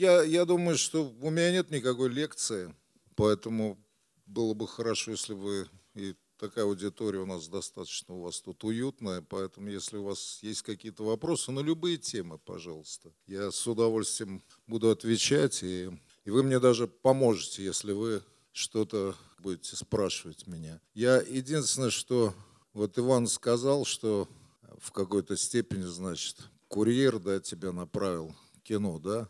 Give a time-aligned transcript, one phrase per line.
[0.00, 2.74] я, я думаю, что у меня нет никакой лекции,
[3.16, 3.78] поэтому
[4.24, 9.20] было бы хорошо, если вы и такая аудитория у нас достаточно у вас тут уютная,
[9.20, 14.88] поэтому если у вас есть какие-то вопросы на любые темы, пожалуйста, я с удовольствием буду
[14.90, 15.90] отвечать, и,
[16.24, 18.22] и вы мне даже поможете, если вы
[18.52, 20.80] что-то будете спрашивать меня.
[20.94, 22.34] Я единственное, что
[22.72, 24.26] вот Иван сказал, что
[24.78, 26.38] в какой-то степени, значит,
[26.68, 29.28] курьер, да, тебя направил кино, да,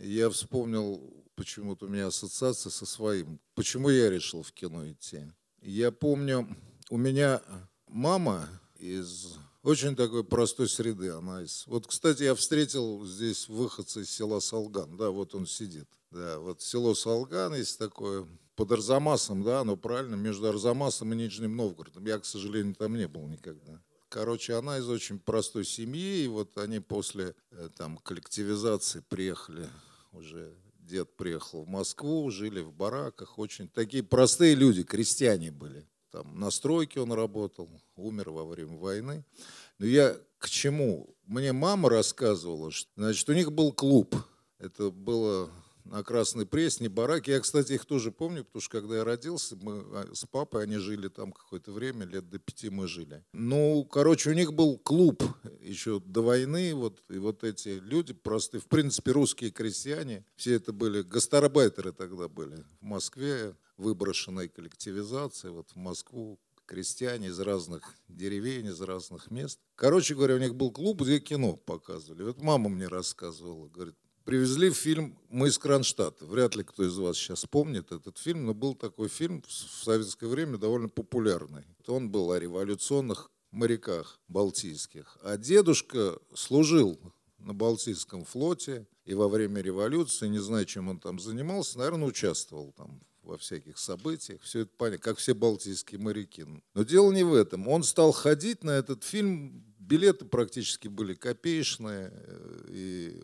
[0.00, 1.00] я вспомнил,
[1.34, 3.40] почему-то у меня ассоциация со своим.
[3.54, 5.22] Почему я решил в кино идти?
[5.60, 6.48] Я помню,
[6.90, 7.42] у меня
[7.86, 11.10] мама из очень такой простой среды.
[11.10, 11.66] Она из...
[11.66, 14.96] Вот, кстати, я встретил здесь выходца из села Салган.
[14.96, 15.88] Да, вот он сидит.
[16.10, 21.56] Да, вот село Салган есть такое под Арзамасом, да, но правильно, между Арзамасом и Нижним
[21.56, 22.04] Новгородом.
[22.06, 23.80] Я, к сожалению, там не был никогда.
[24.12, 29.66] Короче, она из очень простой семьи, и вот они после э, там коллективизации приехали
[30.12, 35.88] уже дед приехал в Москву, жили в бараках, очень такие простые люди, крестьяне были.
[36.10, 39.24] Там на стройке он работал, умер во время войны.
[39.78, 41.16] Но я к чему?
[41.24, 44.14] Мне мама рассказывала, что значит, у них был клуб.
[44.58, 45.50] Это было
[45.84, 47.30] на Красной Пресне, бараки.
[47.30, 50.76] Я, кстати, их тоже помню, потому что когда я родился, мы а, с папой, они
[50.76, 53.24] жили там какое-то время, лет до пяти мы жили.
[53.32, 55.22] Ну, короче, у них был клуб
[55.60, 60.72] еще до войны, вот, и вот эти люди простые, в принципе, русские крестьяне, все это
[60.72, 68.66] были, гастарбайтеры тогда были в Москве, выброшенной коллективизации, вот в Москву крестьяне из разных деревень,
[68.66, 69.58] из разных мест.
[69.74, 72.22] Короче говоря, у них был клуб, где кино показывали.
[72.22, 76.24] Вот мама мне рассказывала, говорит, привезли фильм «Мы из Кронштадта».
[76.26, 80.26] Вряд ли кто из вас сейчас помнит этот фильм, но был такой фильм в советское
[80.26, 81.64] время довольно популярный.
[81.86, 85.18] Он был о революционных моряках балтийских.
[85.22, 86.98] А дедушка служил
[87.38, 92.72] на Балтийском флоте и во время революции, не знаю, чем он там занимался, наверное, участвовал
[92.72, 96.44] там во всяких событиях, все это понятно, как все балтийские моряки.
[96.74, 97.68] Но дело не в этом.
[97.68, 103.22] Он стал ходить на этот фильм, билеты практически были копеечные, э, и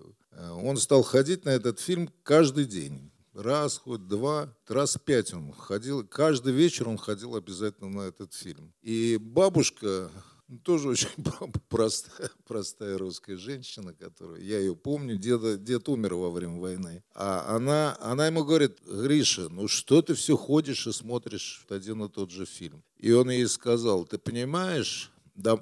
[0.63, 3.11] он стал ходить на этот фильм каждый день.
[3.35, 6.05] Раз, хоть два, раз пять он ходил.
[6.07, 8.73] Каждый вечер он ходил обязательно на этот фильм.
[8.83, 10.11] И бабушка,
[10.49, 11.09] ну, тоже очень
[11.69, 17.05] простая, простая русская женщина, которая, я ее помню, деда, дед умер во время войны.
[17.15, 22.09] А она, она ему говорит, Гриша, ну что ты все ходишь и смотришь один и
[22.09, 22.83] тот же фильм?
[22.97, 25.13] И он ей сказал, ты понимаешь,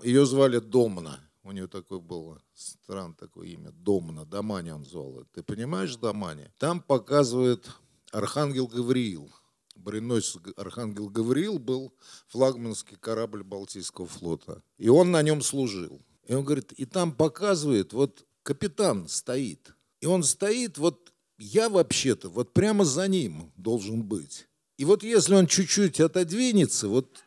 [0.03, 5.25] ее звали Домна, у нее такое было стран такое имя, Домна, Домани он звал.
[5.33, 6.51] Ты понимаешь Домани?
[6.59, 7.71] Там показывает
[8.11, 9.31] Архангел Гавриил.
[9.77, 11.93] Броненосец Архангел Гавриил был
[12.29, 14.63] флагманский корабль Балтийского флота.
[14.79, 16.01] И он на нем служил.
[16.27, 19.73] И он говорит, и там показывает, вот капитан стоит.
[20.01, 24.49] И он стоит, вот я вообще-то, вот прямо за ним должен быть.
[24.79, 27.23] И вот если он чуть-чуть отодвинется, вот,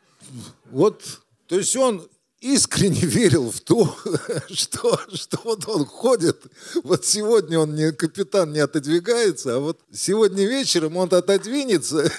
[0.65, 2.07] вот, то есть он
[2.41, 3.95] искренне верил в то,
[4.49, 6.43] что, что вот он ходит,
[6.83, 12.11] вот сегодня он не капитан не отодвигается, а вот сегодня вечером он отодвинется,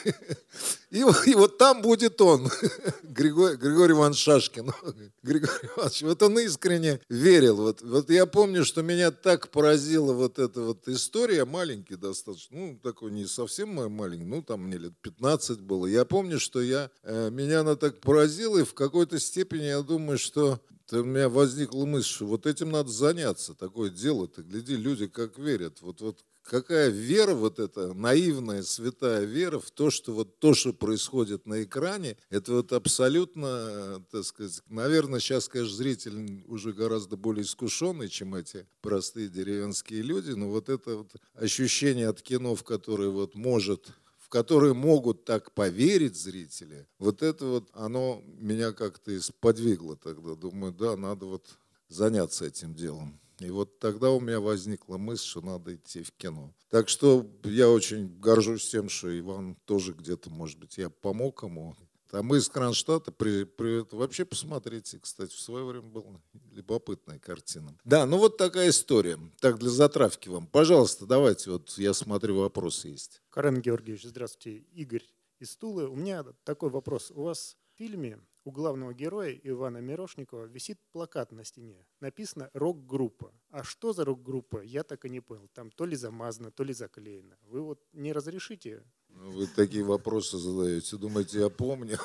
[0.90, 2.48] и, и вот там будет он,
[3.04, 4.72] Григорий, Григорий Иванович Шашкин.
[5.22, 7.56] Григорий Иванович, вот он искренне верил.
[7.56, 12.80] Вот, вот я помню, что меня так поразила вот эта вот история, маленький достаточно, ну,
[12.82, 15.86] такой не совсем маленький, ну, там мне лет 15 было.
[15.86, 20.18] Я помню, что я, э, меня она так поразила, и в какой-то степени я думаю,
[20.18, 20.60] что
[20.92, 24.42] у меня возникла мысль, что вот этим надо заняться, такое дело-то.
[24.42, 25.82] Гляди, люди как верят.
[25.82, 26.18] Вот, вот
[26.50, 31.62] какая вера вот эта, наивная, святая вера в то, что вот то, что происходит на
[31.62, 38.34] экране, это вот абсолютно, так сказать, наверное, сейчас, конечно, зритель уже гораздо более искушенный, чем
[38.34, 43.86] эти простые деревенские люди, но вот это вот ощущение от кино, в которое вот может
[44.18, 50.36] в которые могут так поверить зрители, вот это вот, оно меня как-то сподвигло тогда.
[50.36, 53.19] Думаю, да, надо вот заняться этим делом.
[53.40, 56.54] И вот тогда у меня возникла мысль, что надо идти в кино.
[56.68, 61.74] Так что я очень горжусь тем, что Иван тоже где-то, может быть, я помог ему.
[62.12, 66.20] А мы из Кронштадта, при, при, вообще посмотрите, кстати, в свое время была
[66.50, 67.76] любопытная картина.
[67.84, 69.18] Да, ну вот такая история.
[69.40, 70.46] Так, для затравки вам.
[70.46, 73.22] Пожалуйста, давайте, вот я смотрю, вопросы есть.
[73.30, 74.64] Карен Георгиевич, здравствуйте.
[74.72, 75.04] Игорь
[75.38, 75.88] из Тулы.
[75.88, 77.12] У меня такой вопрос.
[77.14, 81.86] У вас в фильме у главного героя Ивана Мирошникова висит плакат на стене.
[82.00, 83.32] Написано «рок-группа».
[83.50, 85.48] А что за рок-группа, я так и не понял.
[85.52, 87.36] Там то ли замазано, то ли заклеено.
[87.42, 88.82] Вы вот не разрешите?
[89.08, 90.96] Ну, вы такие вопросы задаете.
[90.96, 91.98] Думаете, я помню?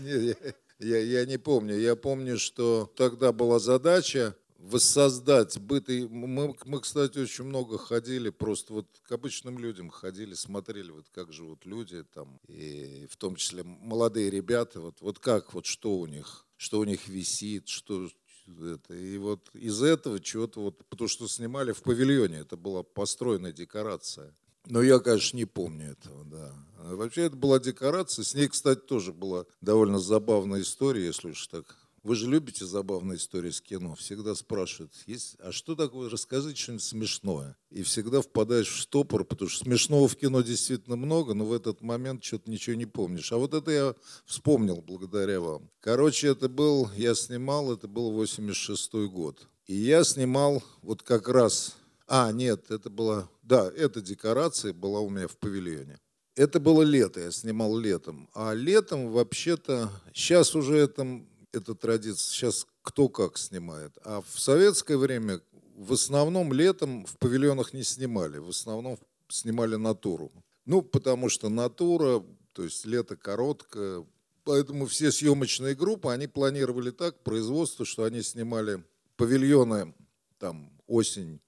[0.78, 1.74] Я, я не помню.
[1.78, 4.36] Я помню, что тогда была задача
[4.66, 5.88] воссоздать быт.
[5.88, 11.06] И мы, мы, кстати, очень много ходили, просто вот к обычным людям ходили, смотрели, вот
[11.14, 15.98] как живут люди там, и в том числе молодые ребята, вот, вот как, вот что
[15.98, 18.08] у них, что у них висит, что,
[18.46, 18.94] это.
[18.94, 24.34] И вот из этого чего-то вот, потому что снимали в павильоне, это была построенная декорация.
[24.68, 26.52] Но я, конечно, не помню этого, да.
[26.78, 31.46] А вообще это была декорация, с ней, кстати, тоже была довольно забавная история, если уж
[31.46, 31.76] так
[32.06, 33.96] вы же любите забавные истории с кино.
[33.96, 37.56] Всегда спрашивают, есть, а что такое, расскажите что-нибудь смешное.
[37.70, 41.82] И всегда впадаешь в стопор, потому что смешного в кино действительно много, но в этот
[41.82, 43.32] момент что-то ничего не помнишь.
[43.32, 43.94] А вот это я
[44.24, 45.68] вспомнил благодаря вам.
[45.80, 49.48] Короче, это был, я снимал, это был 86 год.
[49.66, 51.74] И я снимал вот как раз...
[52.06, 53.28] А, нет, это была...
[53.42, 55.98] Да, эта декорация была у меня в павильоне.
[56.36, 58.28] Это было лето, я снимал летом.
[58.32, 62.32] А летом вообще-то, сейчас уже это эта традиция.
[62.32, 63.96] Сейчас кто как снимает.
[64.04, 65.40] А в советское время
[65.76, 68.38] в основном летом в павильонах не снимали.
[68.38, 68.98] В основном
[69.28, 70.32] снимали натуру.
[70.64, 72.22] Ну, потому что натура,
[72.52, 74.06] то есть лето короткое.
[74.44, 78.84] Поэтому все съемочные группы, они планировали так, производство, что они снимали
[79.16, 79.94] павильоны
[80.38, 81.40] там осень,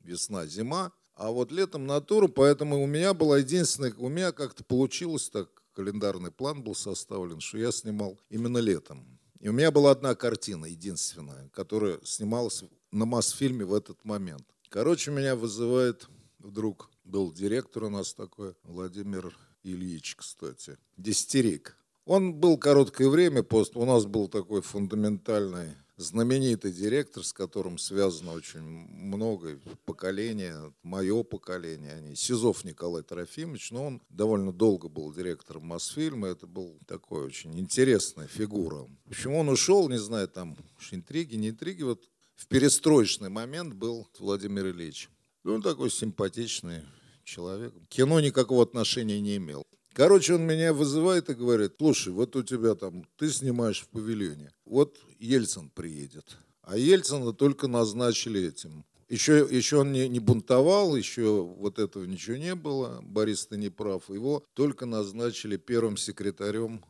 [0.00, 5.28] весна, зима, а вот летом натуру, поэтому у меня была единственная, у меня как-то получилось
[5.28, 9.13] так, календарный план был составлен, что я снимал именно летом.
[9.44, 14.46] И у меня была одна картина, единственная, которая снималась на Мосфильме в этот момент.
[14.70, 16.08] Короче, меня вызывает
[16.38, 21.76] вдруг, был директор у нас такой, Владимир Ильич, кстати, десятирик.
[22.06, 28.32] Он был короткое время, просто у нас был такой фундаментальный знаменитый директор, с которым связано
[28.32, 35.66] очень много поколения, мое поколение, они, Сизов Николай Трофимович, но он довольно долго был директором
[35.66, 38.88] Мосфильма, это был такой очень интересная фигура.
[39.08, 40.56] Почему он ушел, не знаю, там
[40.90, 45.08] интриги, не интриги, вот в перестроечный момент был Владимир Ильич.
[45.44, 46.82] Он такой симпатичный
[47.22, 47.72] человек.
[47.88, 49.64] Кино никакого отношения не имел.
[49.94, 54.50] Короче, он меня вызывает и говорит, слушай, вот у тебя там, ты снимаешь в павильоне,
[54.64, 56.36] вот Ельцин приедет.
[56.62, 58.84] А Ельцина только назначили этим.
[59.08, 63.68] Еще, еще он не, не бунтовал, еще вот этого ничего не было, Борис ты не
[63.68, 64.08] прав.
[64.08, 66.84] Его только назначили первым секретарем,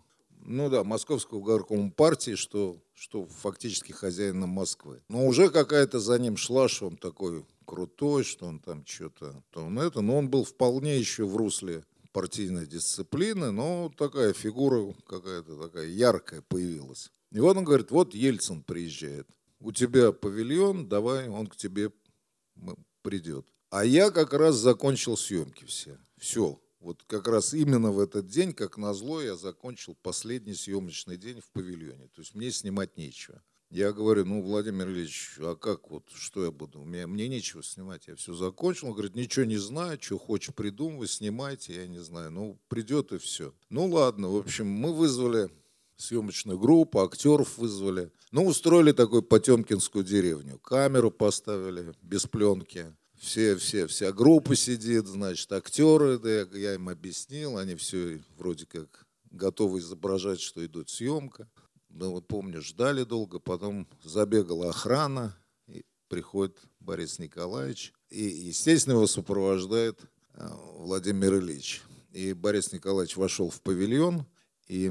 [0.47, 5.03] ну да, Московского горкома партии, что, что фактически хозяином Москвы.
[5.09, 9.61] Но уже какая-то за ним шла, что он такой крутой, что он там что-то, то
[9.63, 15.61] он это, но он был вполне еще в русле партийной дисциплины, но такая фигура какая-то
[15.61, 17.11] такая яркая появилась.
[17.33, 19.29] И вот он говорит, вот Ельцин приезжает,
[19.59, 21.91] у тебя павильон, давай он к тебе
[23.03, 23.47] придет.
[23.71, 25.99] А я как раз закончил съемки все.
[26.17, 26.61] Все.
[26.79, 31.51] Вот как раз именно в этот день, как назло, я закончил последний съемочный день в
[31.51, 32.07] павильоне.
[32.15, 33.43] То есть мне снимать нечего.
[33.75, 36.83] Я говорю, ну, Владимир Ильич, а как вот, что я буду?
[36.83, 38.87] У меня, мне нечего снимать, я все закончил.
[38.87, 42.31] Он говорит, ничего не знаю, что хочешь придумывай, снимайте, я не знаю.
[42.31, 43.53] Ну, придет и все.
[43.71, 45.51] Ну, ладно, в общем, мы вызвали
[45.97, 48.13] съемочную группу, актеров вызвали.
[48.31, 50.61] Ну, устроили такую потемкинскую деревню.
[50.61, 52.95] Камеру поставили без пленки.
[53.19, 58.67] Все, все, вся группа сидит, значит, актеры, да, я, я им объяснил, они все вроде
[58.67, 61.49] как готовы изображать, что идет съемка
[61.95, 65.37] ну вот помню, ждали долго, потом забегала охрана,
[65.67, 70.01] и приходит Борис Николаевич, и, естественно, его сопровождает
[70.35, 71.83] э, Владимир Ильич.
[72.11, 74.27] И Борис Николаевич вошел в павильон,
[74.67, 74.91] и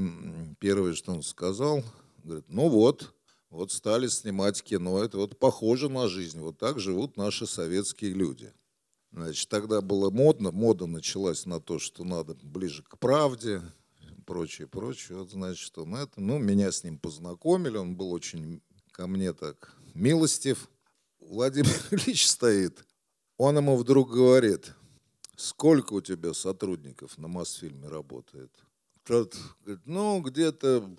[0.58, 1.84] первое, что он сказал,
[2.22, 3.14] говорит, ну вот,
[3.50, 8.52] вот стали снимать кино, это вот похоже на жизнь, вот так живут наши советские люди.
[9.12, 13.62] Значит, тогда было модно, мода началась на то, что надо ближе к правде,
[14.24, 15.18] прочее, прочее.
[15.18, 18.62] Вот, значит, он это, ну, меня с ним познакомили, он был очень
[18.92, 20.68] ко мне так милостив.
[21.20, 22.84] Владимир Ильич стоит,
[23.36, 24.72] он ему вдруг говорит,
[25.36, 28.52] сколько у тебя сотрудников на Мосфильме работает?
[29.04, 30.94] Тот говорит, ну, где-то,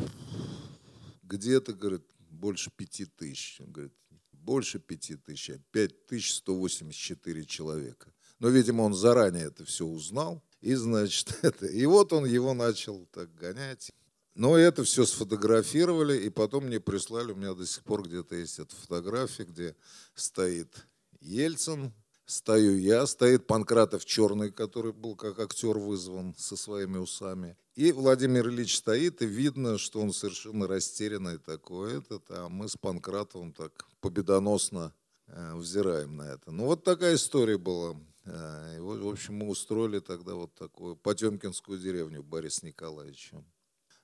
[1.23, 3.59] где-то, говорит, больше пяти тысяч.
[3.61, 3.93] Он говорит,
[4.31, 8.13] больше пяти тысяч, а пять тысяч сто восемьдесят четыре человека.
[8.39, 10.43] Но, видимо, он заранее это все узнал.
[10.61, 13.91] И, значит, это, и вот он его начал так гонять.
[14.35, 18.59] Но это все сфотографировали, и потом мне прислали, у меня до сих пор где-то есть
[18.59, 19.75] эта фотография, где
[20.13, 20.87] стоит
[21.21, 21.93] Ельцин,
[22.25, 27.55] стою я, стоит Панкратов черный, который был как актер вызван со своими усами.
[27.75, 32.75] И Владимир Ильич стоит, и видно, что он совершенно растерянный такой этот, а мы с
[32.75, 34.93] Панкратовым так победоносно
[35.27, 36.51] э, взираем на это.
[36.51, 37.95] Ну вот такая история была.
[38.25, 43.43] И вот, в общем, мы устроили тогда вот такую Потемкинскую деревню Борис Николаевича.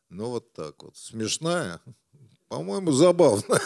[0.10, 0.96] Ну, вот так вот.
[0.96, 1.82] Смешная,
[2.48, 3.60] по-моему, забавно.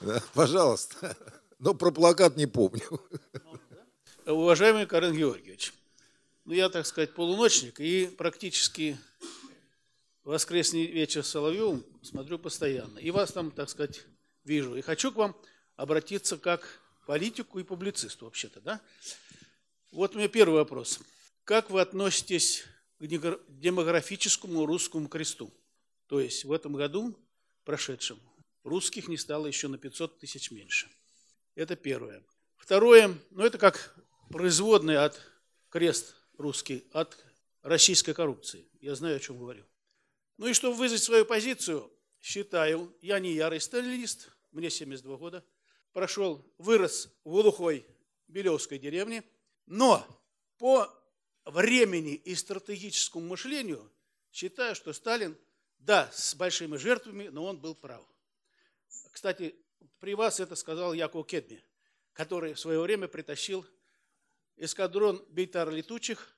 [0.00, 1.16] Да, пожалуйста.
[1.58, 2.82] Но про плакат не помню.
[4.26, 5.72] Уважаемый Карен Георгиевич,
[6.44, 8.98] ну я, так сказать, полуночник и практически
[10.24, 12.98] воскресный вечер с Соловьевым смотрю постоянно.
[12.98, 14.04] И вас там, так сказать,
[14.44, 14.74] вижу.
[14.76, 15.36] И хочу к вам
[15.76, 18.80] обратиться как политику и публицисту вообще-то, да?
[19.92, 21.00] Вот у меня первый вопрос.
[21.44, 22.64] Как вы относитесь
[22.98, 25.52] к демографическому русскому кресту?
[26.06, 27.16] То есть в этом году,
[27.64, 28.20] прошедшем,
[28.62, 30.90] русских не стало еще на 500 тысяч меньше.
[31.54, 32.24] Это первое.
[32.56, 33.94] Второе, ну это как
[34.30, 35.20] производный от
[35.68, 37.16] крест русский, от
[37.62, 38.66] российской коррупции.
[38.80, 39.64] Я знаю, о чем говорю.
[40.36, 41.90] Ну и чтобы вызвать свою позицию,
[42.20, 45.44] считаю, я не ярый сталинист, мне 72 года,
[45.94, 47.86] прошел, вырос в глухой
[48.28, 49.24] Белевской деревне,
[49.64, 50.04] но
[50.58, 50.92] по
[51.46, 53.90] времени и стратегическому мышлению
[54.30, 55.38] считаю, что Сталин,
[55.78, 58.04] да, с большими жертвами, но он был прав.
[59.12, 59.54] Кстати,
[60.00, 61.64] при вас это сказал Яков Кедми,
[62.12, 63.64] который в свое время притащил
[64.56, 66.36] эскадрон Бейтар летучих,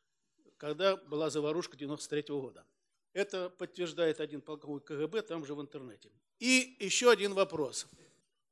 [0.58, 2.66] когда была заварушка 93 -го года.
[3.14, 6.12] Это подтверждает один полковник КГБ там же в интернете.
[6.38, 7.86] И еще один вопрос.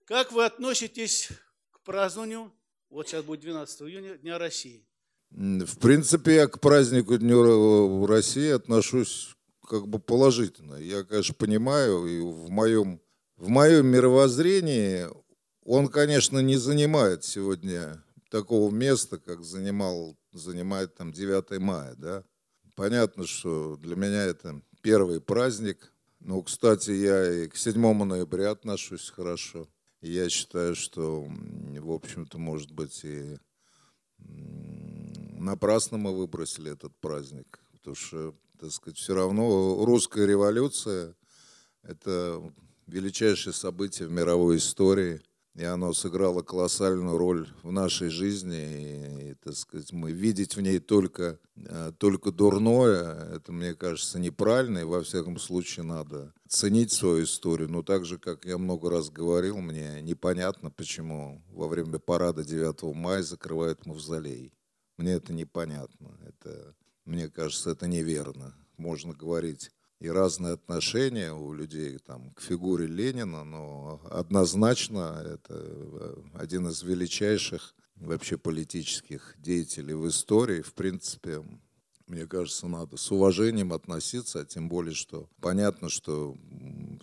[0.06, 1.30] Как вы относитесь
[1.70, 2.52] к празднованию,
[2.90, 4.86] вот сейчас будет 12 июня, Дня России?
[5.30, 7.36] В принципе, я к празднику Дня
[8.06, 9.34] России отношусь
[9.66, 10.74] как бы положительно.
[10.74, 13.00] Я, конечно, понимаю, и в моем,
[13.38, 15.06] в моем мировоззрении
[15.64, 22.24] он, конечно, не занимает сегодня такого места, как занимал, занимает там 9 мая, да.
[22.76, 25.94] Понятно, что для меня это первый праздник.
[26.20, 29.66] Ну, кстати, я и к 7 ноября отношусь хорошо.
[30.06, 33.38] Я считаю, что, в общем-то, может быть, и
[34.18, 37.58] напрасно мы выбросили этот праздник.
[37.72, 41.16] Потому что, так сказать, все равно русская революция–
[41.82, 42.52] это
[42.86, 45.22] величайшее событие в мировой истории–
[45.54, 48.56] и оно сыграло колоссальную роль в нашей жизни.
[48.56, 54.18] И, и так сказать, мы видеть в ней только, э, только дурное, это, мне кажется,
[54.18, 54.78] неправильно.
[54.78, 57.70] И во всяком случае надо ценить свою историю.
[57.70, 62.94] Но так же, как я много раз говорил, мне непонятно, почему во время парада 9
[62.94, 64.52] мая закрывают мавзолей.
[64.96, 66.18] Мне это непонятно.
[66.26, 68.54] Это, мне кажется, это неверно.
[68.76, 69.70] Можно говорить
[70.00, 76.82] и разные отношения у людей там, к фигуре Ленина, но однозначно это э, один из
[76.82, 80.62] величайших вообще политических деятелей в истории.
[80.62, 81.42] В принципе,
[82.06, 86.36] мне кажется, надо с уважением относиться, а тем более, что понятно, что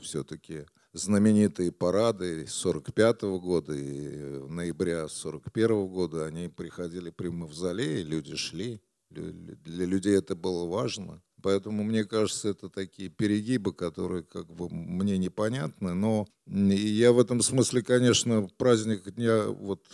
[0.01, 8.81] все-таки знаменитые парады 45 года и ноября 41 года, они приходили при мавзолее, люди шли,
[9.09, 11.21] для людей это было важно.
[11.41, 15.93] Поэтому, мне кажется, это такие перегибы, которые как бы мне непонятны.
[15.93, 19.85] Но я в этом смысле, конечно, праздник дня вот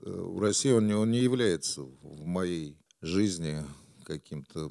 [0.00, 3.62] в России он он не является в моей жизни
[4.04, 4.70] каким-то.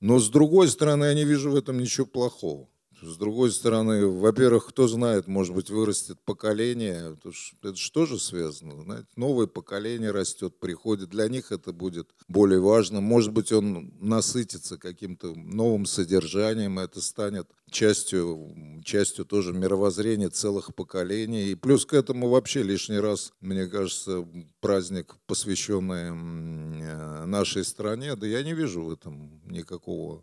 [0.00, 2.68] Но с другой стороны, я не вижу в этом ничего плохого.
[3.02, 7.16] С другой стороны, во-первых, кто знает, может быть, вырастет поколение.
[7.60, 8.80] Это же связано?
[8.82, 11.10] Знаете, новое поколение растет, приходит.
[11.10, 13.00] Для них это будет более важно.
[13.00, 16.78] Может быть, он насытится каким-то новым содержанием.
[16.78, 18.54] Это станет частью,
[18.84, 21.50] частью тоже мировоззрения целых поколений.
[21.50, 24.24] И плюс к этому вообще лишний раз, мне кажется,
[24.60, 30.22] праздник, посвященный э, нашей стране, да я не вижу в этом никакого,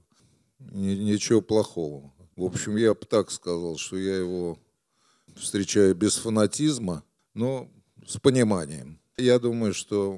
[0.59, 2.13] ничего плохого.
[2.39, 4.57] В общем, я бы так сказал, что я его
[5.35, 7.03] встречаю без фанатизма,
[7.33, 7.69] но
[8.07, 9.01] с пониманием.
[9.17, 10.17] Я думаю, что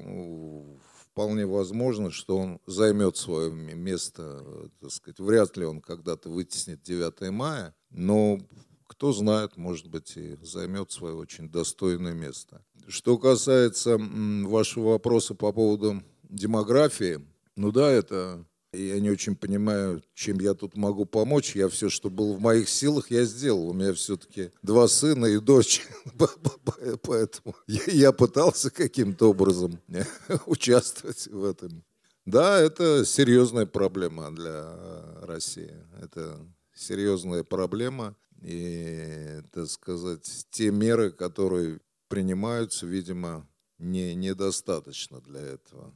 [1.00, 7.32] вполне возможно, что он займет свое место, так сказать, вряд ли он когда-то вытеснит 9
[7.32, 8.38] мая, но
[8.86, 12.64] кто знает, может быть, и займет свое очень достойное место.
[12.86, 17.18] Что касается вашего вопроса по поводу демографии,
[17.56, 21.54] ну да, это я не очень понимаю, чем я тут могу помочь.
[21.54, 23.68] Я все, что было в моих силах, я сделал.
[23.68, 25.82] У меня все-таки два сына и дочь.
[27.02, 29.78] Поэтому я пытался каким-то образом
[30.46, 31.84] участвовать в этом.
[32.24, 34.74] Да, это серьезная проблема для
[35.22, 35.74] России.
[36.00, 36.38] Это
[36.74, 38.16] серьезная проблема.
[38.42, 43.46] И, так сказать, те меры, которые принимаются, видимо,
[43.78, 45.92] не, недостаточно для этого.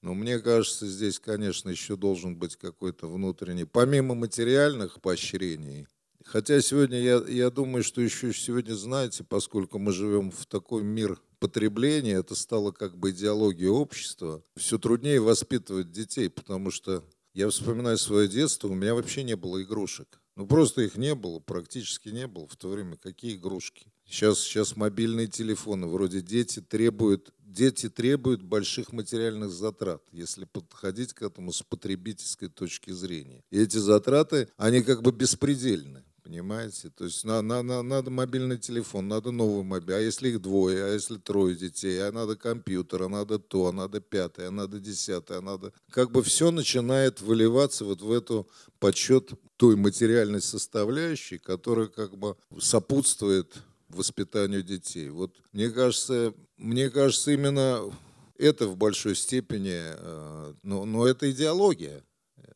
[0.00, 5.86] Но мне кажется, здесь, конечно, еще должен быть какой-то внутренний, помимо материальных поощрений.
[6.24, 11.18] Хотя сегодня я, я думаю, что еще сегодня, знаете, поскольку мы живем в такой мир
[11.38, 17.02] потребления, это стало как бы идеологией общества, все труднее воспитывать детей, потому что
[17.34, 20.20] я вспоминаю свое детство, у меня вообще не было игрушек.
[20.36, 22.96] Ну, просто их не было, практически не было в то время.
[22.96, 23.92] Какие игрушки?
[24.06, 31.22] Сейчас, сейчас мобильные телефоны, вроде дети требуют, дети требуют больших материальных затрат, если подходить к
[31.22, 33.42] этому с потребительской точки зрения.
[33.50, 36.04] И эти затраты, они как бы беспредельны.
[36.22, 36.90] Понимаете?
[36.90, 39.96] То есть на, на, на, надо мобильный телефон, надо новый мобильный.
[39.96, 43.72] А если их двое, а если трое детей, а надо компьютер, а надо то, а
[43.72, 45.72] надо пятое, а надо десятое, а надо...
[45.90, 48.46] Как бы все начинает выливаться вот в эту
[48.78, 53.54] подсчет той материальной составляющей, которая как бы сопутствует
[53.88, 55.08] воспитанию детей.
[55.08, 57.90] Вот мне кажется, мне кажется, именно
[58.36, 62.04] это в большой степени, э, но, но это идеология.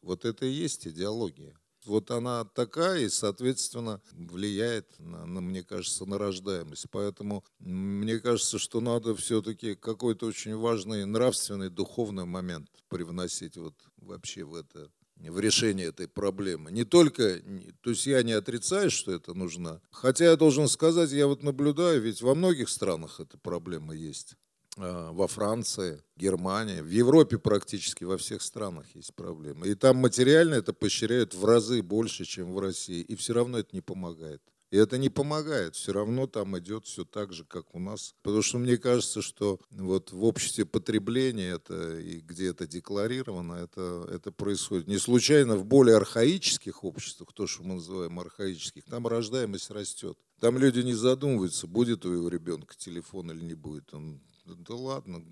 [0.01, 1.55] Вот это и есть идеология.
[1.85, 6.87] Вот она такая и, соответственно, влияет, на, на, мне кажется, на рождаемость.
[6.91, 14.45] Поэтому мне кажется, что надо все-таки какой-то очень важный нравственный, духовный момент привносить вот вообще
[14.45, 14.91] в это
[15.31, 16.73] в решение этой проблемы.
[16.73, 17.41] Не только,
[17.81, 19.81] то есть я не отрицаю, что это нужно.
[19.91, 24.37] Хотя я должен сказать, я вот наблюдаю, ведь во многих странах эта проблема есть.
[24.79, 29.69] А, во Франции, Германии, в Европе практически во всех странах есть проблемы.
[29.69, 33.03] И там материально это поощряют в разы больше, чем в России.
[33.03, 34.43] И все равно это не помогает.
[34.73, 35.77] И это не помогает.
[35.77, 38.15] Все равно там идет все так же, как у нас.
[38.23, 44.09] Потому что мне кажется, что вот в обществе потребления это и где это декларировано, это,
[44.11, 44.89] это происходит.
[44.89, 50.17] Не случайно в более архаических обществах, то, что мы называем архаических, там рождаемость растет.
[50.41, 53.93] Там люди не задумываются, будет у его ребенка телефон или не будет.
[53.93, 55.23] Он да ладно,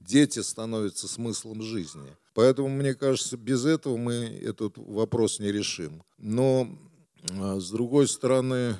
[0.00, 2.16] дети становятся смыслом жизни.
[2.34, 6.02] Поэтому, мне кажется, без этого мы этот вопрос не решим.
[6.18, 6.68] Но,
[7.28, 8.76] с другой стороны,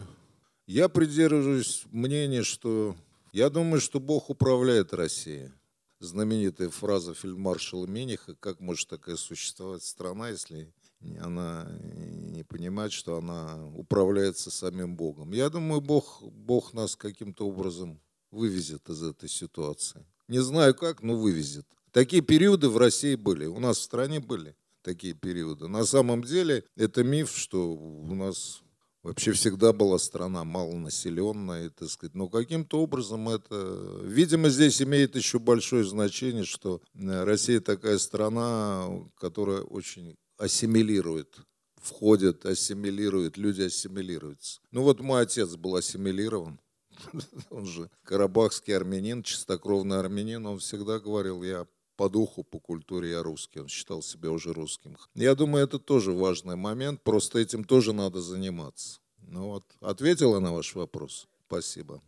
[0.67, 2.97] я придерживаюсь мнения, что
[3.33, 5.51] я думаю, что Бог управляет Россией.
[5.99, 10.73] Знаменитая фраза фельдмаршала Миниха, как может такая существовать страна, если
[11.21, 15.33] она не понимает, что она управляется самим Богом.
[15.33, 20.07] Я думаю, Бог, Бог нас каким-то образом вывезет из этой ситуации.
[20.29, 21.67] Не знаю как, но вывезет.
[21.93, 25.69] Такие периоды в России были, у нас в стране были такие периоды.
[25.69, 28.63] На самом деле это миф, что у нас
[29.03, 32.15] вообще всегда была страна малонаселенная, так сказать.
[32.15, 38.89] Но каким-то образом это, видимо, здесь имеет еще большое значение, что э, Россия такая страна,
[39.19, 41.39] которая очень ассимилирует
[41.81, 44.61] входит, ассимилирует, люди ассимилируются.
[44.71, 46.61] Ну вот мой отец был ассимилирован,
[47.51, 51.67] он же карабахский армянин, чистокровный армянин, он всегда говорил, я
[52.01, 53.61] по духу, по культуре я русский.
[53.61, 54.97] Он считал себя уже русским.
[55.15, 59.01] Я думаю, это тоже важный момент, просто этим тоже надо заниматься.
[59.19, 61.29] Ну вот, ответила на ваш вопрос.
[61.47, 62.01] Спасибо.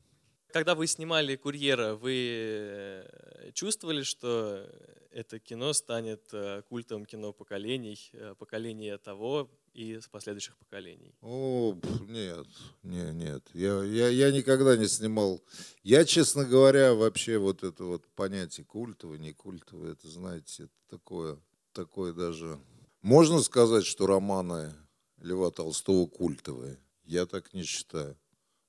[0.51, 4.67] Когда вы снимали «Курьера», вы э, чувствовали, что
[5.11, 11.15] это кино станет э, культовым кино поколений, э, поколения того, и с последующих поколений?
[11.23, 12.47] О, нет,
[12.83, 13.51] нет, нет.
[13.55, 15.43] Я, я, я никогда не снимал.
[15.83, 21.39] Я, честно говоря, вообще вот это вот понятие культовое, не культовое, это, знаете, это такое,
[21.73, 22.61] такое даже...
[23.01, 24.73] Можно сказать, что романы
[25.19, 26.79] Льва Толстого культовые?
[27.05, 28.17] Я так не считаю.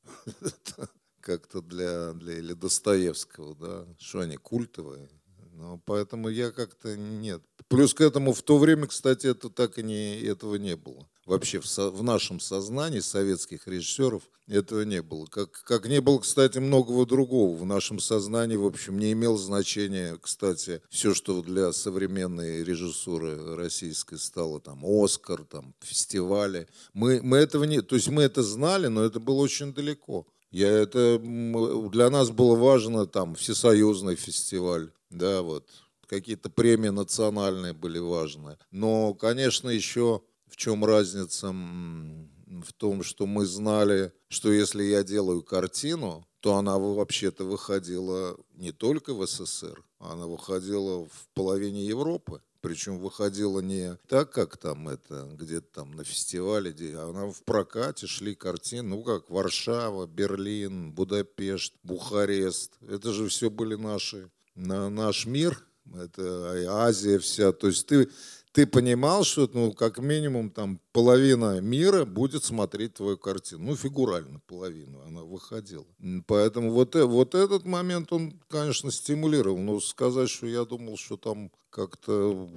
[1.22, 5.10] Как-то для, для или Достоевского, да, что они культовые.
[5.54, 7.44] Но поэтому я как-то нет.
[7.68, 11.08] Плюс к этому в то время, кстати, это так и не, этого не было.
[11.26, 15.26] Вообще в, со, в нашем сознании советских режиссеров этого не было.
[15.26, 17.58] Как, как не было, кстати, многого другого.
[17.58, 24.20] В нашем сознании, в общем, не имело значения, кстати, все, что для современной режиссуры российской
[24.20, 26.68] стало там Оскар, там фестивали.
[26.94, 27.82] Мы, мы этого не...
[27.82, 30.28] То есть мы это знали, но это было очень далеко.
[30.52, 35.68] Я это, для нас было важно там всесоюзный фестиваль, да, вот
[36.14, 38.58] какие-то премии национальные были важны.
[38.72, 45.42] Но, конечно, еще в чем разница в том, что мы знали, что если я делаю
[45.42, 52.42] картину, то она вообще-то выходила не только в СССР, она выходила в половине Европы.
[52.62, 58.08] Причем выходила не так, как там это, где-то там на фестивале, где она в прокате
[58.08, 62.78] шли картины, ну как Варшава, Берлин, Будапешт, Бухарест.
[62.88, 65.62] Это же все были наши, на наш мир,
[65.96, 67.52] это Азия вся.
[67.52, 68.10] То есть ты,
[68.54, 73.64] ты понимал, что ну, как минимум там половина мира будет смотреть твою картину.
[73.66, 75.86] Ну, фигурально половину она выходила.
[76.28, 79.58] Поэтому вот, э, вот этот момент, он, конечно, стимулировал.
[79.58, 82.48] Но сказать, что я думал, что там как-то...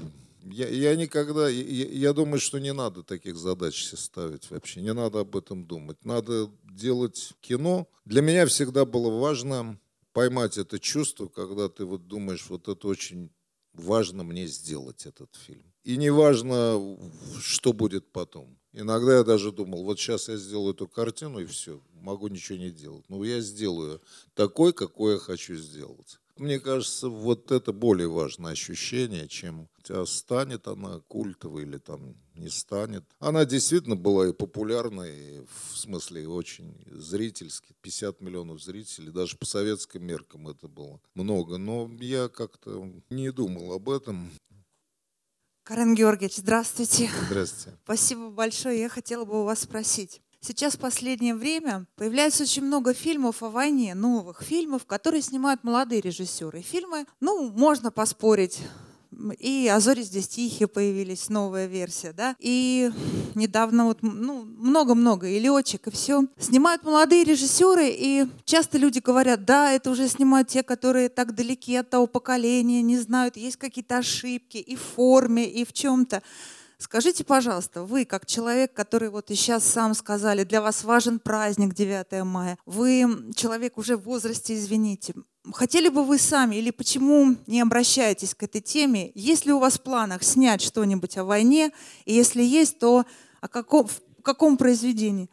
[0.45, 1.49] Я, я никогда...
[1.49, 4.83] Я, я думаю, что не надо таких задач себе ставить вообще.
[4.83, 6.05] Не надо об этом думать.
[6.05, 7.89] Надо делать кино.
[8.05, 9.79] Для меня всегда было важно
[10.16, 13.31] поймать это чувство, когда ты вот думаешь, вот это очень
[13.74, 15.74] важно мне сделать этот фильм.
[15.85, 16.98] И не важно,
[17.38, 18.59] что будет потом.
[18.72, 22.70] Иногда я даже думал, вот сейчас я сделаю эту картину и все, могу ничего не
[22.70, 23.05] делать.
[23.11, 24.00] Но я сделаю
[24.33, 26.18] такой, какой я хочу сделать.
[26.37, 32.51] Мне кажется, вот это более важное ощущение, чем а станет она культовой или там не
[32.51, 33.05] станет.
[33.18, 35.40] Она действительно была и популярной, и
[35.72, 37.75] в смысле очень зрительски.
[37.81, 41.57] 50 миллионов зрителей, даже по советским меркам это было много.
[41.57, 44.31] Но я как-то не думал об этом.
[45.62, 47.11] Карен Георгиевич, здравствуйте.
[47.27, 47.79] Здравствуйте.
[47.85, 48.79] Спасибо большое.
[48.79, 50.20] Я хотела бы у вас спросить.
[50.46, 56.00] Сейчас в последнее время появляется очень много фильмов о войне, новых фильмов, которые снимают молодые
[56.00, 56.62] режиссеры.
[56.62, 58.61] Фильмы, ну, можно поспорить,
[59.40, 62.92] и «А здесь тихие» появились, новая версия, да, и
[63.35, 66.26] недавно вот, ну, много-много, и «Летчик», и все.
[66.38, 71.74] Снимают молодые режиссеры, и часто люди говорят, да, это уже снимают те, которые так далеки
[71.74, 76.22] от того поколения, не знают, есть какие-то ошибки и в форме, и в чем-то.
[76.79, 81.75] Скажите, пожалуйста, вы, как человек, который вот и сейчас сам сказали, для вас важен праздник
[81.75, 85.15] 9 мая, вы человек уже в возрасте, извините,
[85.55, 89.11] хотели бы вы сами или почему не обращаетесь к этой теме?
[89.15, 91.73] Есть ли у вас в планах снять что-нибудь о войне?
[92.05, 93.07] И если есть, то
[93.41, 95.31] о каком, в каком произведении?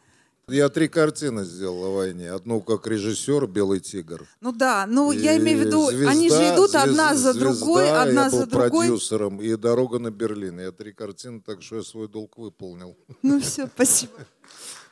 [0.48, 2.30] Я три картины сделал о войне.
[2.30, 4.26] Одну как режиссер «Белый тигр».
[4.40, 7.32] Ну да, ну и я имею в виду, звезда, они же идут звезд, одна за
[7.32, 8.70] другой, звезда, одна я за был другой.
[8.86, 10.60] продюсером и «Дорога на Берлин».
[10.60, 12.96] Я три картины, так что я свой долг выполнил.
[13.22, 14.12] Ну все, спасибо.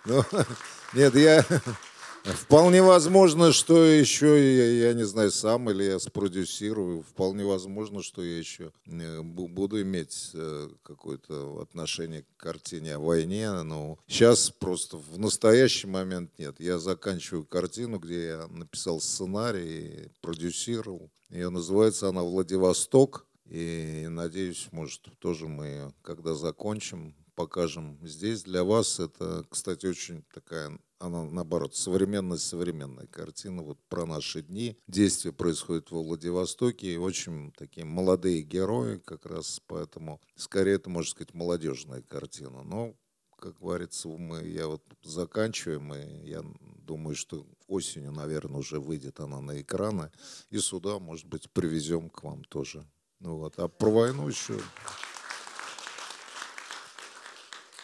[0.04, 0.24] Ну,
[0.94, 1.44] нет, я
[2.24, 7.02] Вполне возможно, что еще, я, я не знаю, сам или я спродюсирую.
[7.02, 13.50] Вполне возможно, что я еще э, буду иметь э, какое-то отношение к картине о войне.
[13.62, 16.60] Но сейчас просто в настоящий момент нет.
[16.60, 21.10] Я заканчиваю картину, где я написал сценарий, продюсировал.
[21.28, 23.26] Ее называется она «Владивосток».
[23.46, 28.44] И надеюсь, может, тоже мы, когда закончим, покажем здесь.
[28.44, 34.78] Для вас это, кстати, очень такая она наоборот современная-современная картина вот про наши дни.
[34.86, 41.10] Действие происходит во Владивостоке, и очень такие молодые герои как раз, поэтому скорее это, можно
[41.10, 42.62] сказать, молодежная картина.
[42.62, 42.94] Но,
[43.36, 49.40] как говорится, мы, я вот заканчиваем, и я думаю, что осенью, наверное, уже выйдет она
[49.40, 50.12] на экраны,
[50.50, 52.86] и сюда, может быть, привезем к вам тоже.
[53.18, 53.58] Ну вот.
[53.58, 54.58] А про войну еще...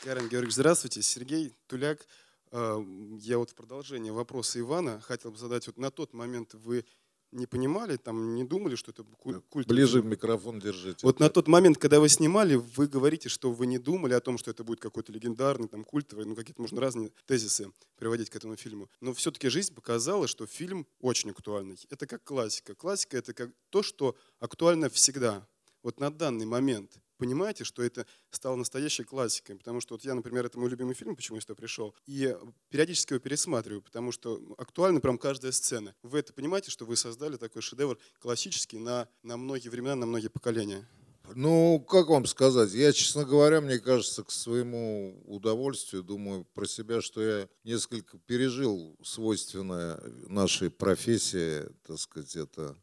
[0.04, 1.02] Карен Георгиевич, здравствуйте.
[1.02, 2.06] Сергей Туляк.
[2.50, 2.84] А,
[3.20, 5.66] я вот в продолжение вопроса Ивана хотел бы задать.
[5.66, 6.84] Вот на тот момент вы
[7.32, 9.66] не понимали, там не думали, что это культ?
[9.66, 10.98] Ближе микрофон держите.
[11.02, 14.38] Вот на тот момент, когда вы снимали, вы говорите, что вы не думали о том,
[14.38, 18.56] что это будет какой-то легендарный, там, культовый, ну, какие-то можно разные тезисы приводить к этому
[18.56, 18.88] фильму.
[19.00, 21.76] Но все-таки жизнь показала, что фильм очень актуальный.
[21.90, 22.74] Это как классика.
[22.74, 25.46] Классика— это как то, что актуально всегда.
[25.82, 29.56] Вот на данный момент понимаете, что это стало настоящей классикой.
[29.56, 32.34] Потому что вот я, например, это мой любимый фильм, почему я сюда пришел, и
[32.70, 35.94] периодически его пересматриваю, потому что актуальна прям каждая сцена.
[36.02, 40.28] Вы это понимаете, что вы создали такой шедевр классический на, на многие времена, на многие
[40.28, 40.88] поколения?
[41.34, 47.02] Ну, как вам сказать, я, честно говоря, мне кажется, к своему удовольствию думаю про себя,
[47.02, 52.76] что я несколько пережил свойственное нашей профессии, так сказать, это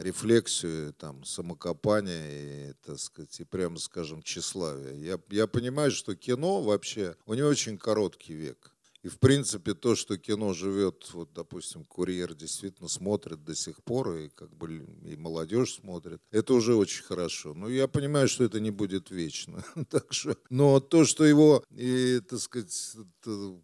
[0.00, 5.04] рефлексию, там, самокопание и, так сказать, и прямо скажем, тщеславие.
[5.04, 8.72] Я, я понимаю, что кино вообще, у него очень короткий век.
[9.02, 14.14] И, в принципе, то, что кино живет, вот, допустим, «Курьер» действительно смотрит до сих пор,
[14.14, 17.52] и как бы и молодежь смотрит, это уже очень хорошо.
[17.52, 19.64] Но я понимаю, что это не будет вечно.
[19.90, 22.96] так что, но то, что его, и, так сказать,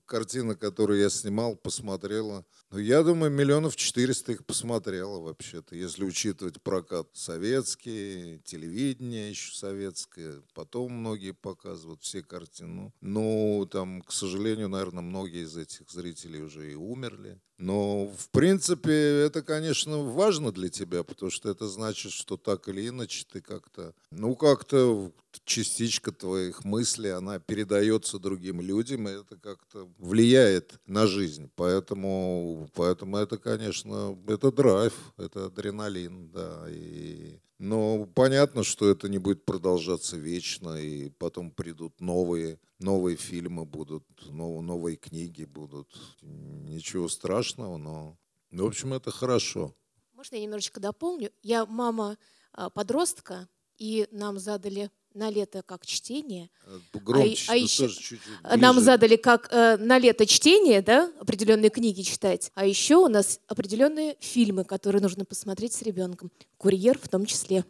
[0.07, 6.63] картина, которую я снимал, посмотрела, ну, я думаю, миллионов четыреста их посмотрела вообще-то, если учитывать
[6.63, 12.93] прокат советский, телевидение еще советское, потом многие показывают все картины.
[13.01, 17.41] Ну, там, к сожалению, наверное, многие из этих зрителей уже и умерли.
[17.59, 22.89] Но, в принципе, это, конечно, важно для тебя, потому что это значит, что так или
[22.89, 25.11] иначе ты как-то, ну, как-то
[25.45, 31.51] частичка твоих мыслей, она передается другим людям, и это как-то влияет на жизнь.
[31.57, 36.65] Поэтому, поэтому это, конечно, это драйв, это адреналин, да.
[36.69, 43.65] И, но понятно, что это не будет продолжаться вечно, и потом придут новые, новые фильмы
[43.65, 45.89] будут, новые книги будут.
[46.23, 48.19] Ничего страшного страшного, но,
[48.51, 49.75] в общем, это хорошо.
[50.13, 51.33] Можно я немножечко дополню?
[51.43, 52.17] Я мама
[52.53, 56.51] а, подростка, и нам задали на лето как чтение.
[56.67, 61.13] Э, громче, а, а еще чуть -чуть нам задали как э, на лето чтение, да,
[61.21, 62.51] определенные книги читать.
[62.55, 66.31] А еще у нас определенные фильмы, которые нужно посмотреть с ребенком.
[66.57, 67.65] Курьер в том числе.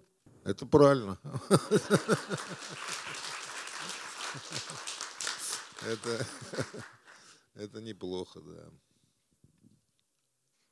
[0.45, 1.19] Это правильно.
[5.87, 6.27] Это,
[7.55, 8.71] это неплохо, да.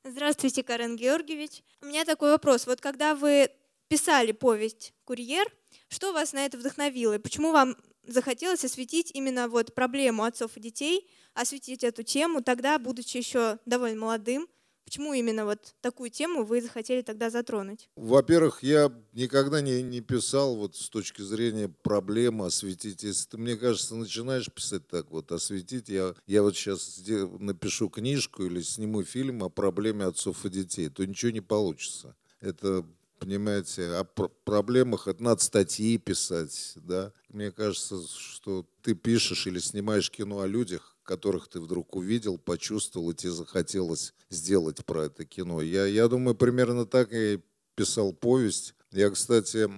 [0.04, 1.62] Здравствуйте, Карен Георгиевич.
[1.82, 2.66] У меня такой вопрос.
[2.66, 3.50] Вот когда вы
[3.88, 5.46] писали повесть «Курьер»,
[5.88, 7.14] что вас на это вдохновило?
[7.14, 12.78] И почему вам захотелось осветить именно вот проблему отцов и детей, осветить эту тему тогда,
[12.78, 14.48] будучи еще довольно молодым?
[14.84, 17.90] Почему именно вот такую тему вы захотели тогда затронуть?
[17.96, 23.02] Во-первых, я никогда не, не писал вот с точки зрения проблемы осветить.
[23.02, 27.02] Если ты, мне кажется, начинаешь писать так вот, осветить, я, я вот сейчас
[27.40, 32.14] напишу книжку или сниму фильм о проблеме отцов и детей, то ничего не получится.
[32.40, 32.86] Это
[33.18, 37.12] понимаете, о проблемах, это надо статьи писать, да.
[37.28, 43.10] Мне кажется, что ты пишешь или снимаешь кино о людях, которых ты вдруг увидел, почувствовал,
[43.10, 45.62] и тебе захотелось сделать про это кино.
[45.62, 47.40] Я, я думаю, примерно так и
[47.74, 48.74] писал повесть.
[48.92, 49.68] Я, кстати,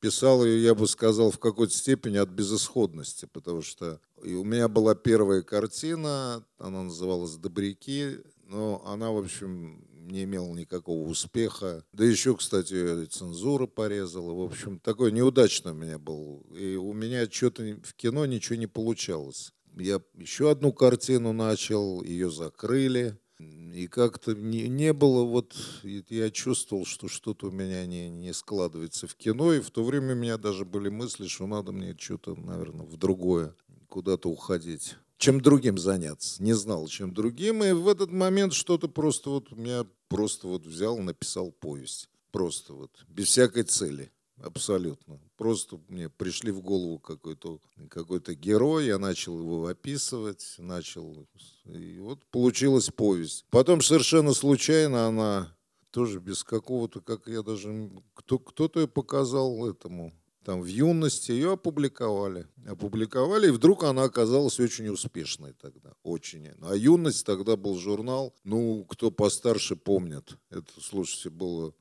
[0.00, 4.94] писал ее, я бы сказал, в какой-то степени от безысходности, потому что у меня была
[4.94, 11.84] первая картина, она называлась «Добряки», но она, в общем, не имела никакого успеха.
[11.92, 14.32] Да еще, кстати, цензура порезала.
[14.32, 16.46] В общем, такой неудачный у меня был.
[16.56, 22.30] И у меня что-то в кино ничего не получалось я еще одну картину начал, ее
[22.30, 23.18] закрыли.
[23.38, 29.06] И как-то не, не было, вот я чувствовал, что что-то у меня не, не складывается
[29.06, 29.52] в кино.
[29.52, 32.96] И в то время у меня даже были мысли, что надо мне что-то, наверное, в
[32.96, 33.54] другое,
[33.88, 34.96] куда-то уходить.
[35.18, 36.42] Чем другим заняться.
[36.42, 37.62] Не знал, чем другим.
[37.64, 42.08] И в этот момент что-то просто вот меня просто вот взял, написал повесть.
[42.30, 44.12] Просто вот, без всякой цели.
[44.42, 45.18] Абсолютно.
[45.36, 51.26] Просто мне пришли в голову какой-то какой герой, я начал его описывать, начал...
[51.64, 53.44] И вот получилась повесть.
[53.50, 55.56] Потом совершенно случайно она
[55.90, 57.90] тоже без какого-то, как я даже...
[58.14, 60.12] Кто, кто-то показал этому
[60.48, 62.46] там в юности ее опубликовали.
[62.66, 65.92] Опубликовали, и вдруг она оказалась очень успешной тогда.
[66.02, 66.48] Очень.
[66.62, 70.38] А юность тогда был журнал, ну, кто постарше помнит.
[70.48, 71.74] Это, слушайте, было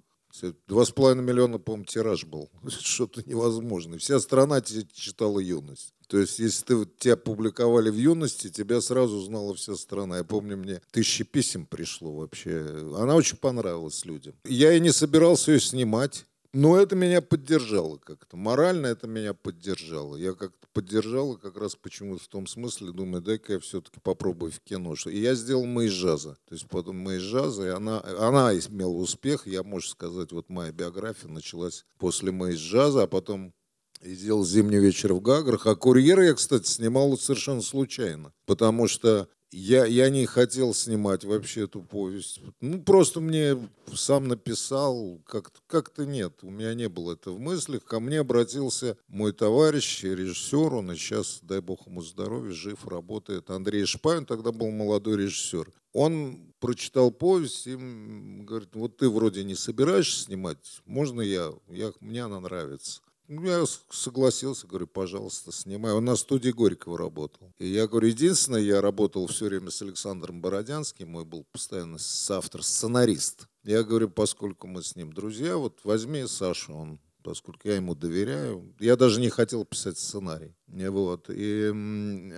[0.67, 2.49] Два с половиной миллиона, по-моему, тираж был.
[2.67, 3.97] Что-то невозможное.
[3.99, 5.93] Вся страна читала юность.
[6.07, 10.17] То есть, если ты, тебя публиковали в юности, тебя сразу знала вся страна.
[10.17, 12.65] Я помню, мне тысячи писем пришло вообще.
[12.97, 14.35] Она очень понравилась людям.
[14.43, 16.25] Я и не собирался ее снимать.
[16.53, 18.37] Но это меня поддержало как-то.
[18.37, 20.15] Морально это меня поддержало.
[20.15, 24.59] Я как-то поддержал как раз почему-то в том смысле, думаю, дай-ка я все-таки попробую в
[24.61, 24.95] кино.
[25.07, 26.37] И я сделал «Мы из джаза».
[26.47, 29.47] То есть потом «Мы из джаза», и она, она имела успех.
[29.47, 33.53] Я, можно сказать, вот моя биография началась после «Мы из джаза», а потом
[34.01, 35.65] и сделал «Зимний вечер в Гаграх».
[35.65, 41.63] А «Курьера» я, кстати, снимал совершенно случайно, потому что я, я не хотел снимать вообще
[41.63, 42.41] эту повесть.
[42.59, 43.57] Ну, просто мне
[43.93, 47.85] сам написал, как-то как нет, у меня не было это в мыслях.
[47.85, 53.49] Ко мне обратился мой товарищ, режиссер, он и сейчас, дай бог ему здоровья, жив, работает.
[53.49, 55.71] Андрей Шпайн тогда был молодой режиссер.
[55.93, 61.51] Он прочитал повесть и говорит, вот ты вроде не собираешься снимать, можно я?
[61.69, 63.01] я мне она нравится.
[63.27, 65.91] Ну, я согласился, говорю, пожалуйста, снимай.
[65.91, 67.53] Он на студии Горького работал.
[67.59, 72.63] И я говорю, единственное, я работал все время с Александром Бородянским, мой был постоянно соавтор,
[72.63, 73.47] сценарист.
[73.63, 78.73] Я говорю, поскольку мы с ним друзья, вот возьми Сашу, он поскольку я ему доверяю.
[78.79, 80.55] Я даже не хотел писать сценарий.
[80.67, 81.29] Вот.
[81.29, 81.65] И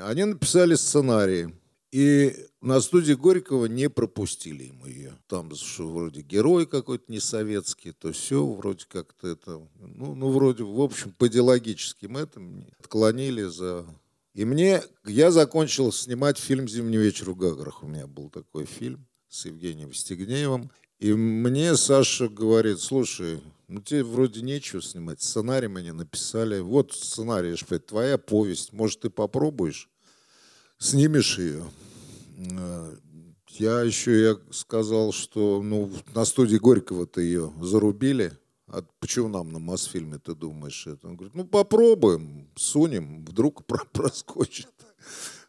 [0.04, 1.54] они написали сценарий.
[1.92, 5.18] И на студии Горького не пропустили ему ее.
[5.28, 10.64] Там что вроде герой какой-то не советский, то все вроде как-то это, ну, ну вроде,
[10.64, 13.86] в общем, по идеологическим этим отклонили за...
[14.36, 17.82] И мне, я закончил снимать фильм «Зимний вечер в Гаграх».
[17.82, 20.70] У меня был такой фильм с Евгением Стегнеевым.
[21.00, 26.60] И мне Саша говорит, слушай, ну тебе вроде нечего снимать, сценарий мне написали.
[26.60, 29.90] Вот сценарий, твоя повесть, может ты попробуешь?
[30.80, 31.64] Снимешь ее.
[32.38, 32.96] Э,
[33.50, 38.32] я еще я сказал, что ну, на студии Горького-то ее зарубили.
[38.68, 41.08] А почему нам на Мосфильме ты думаешь это?
[41.08, 44.70] Он говорит, ну попробуем, сунем, вдруг проскочит.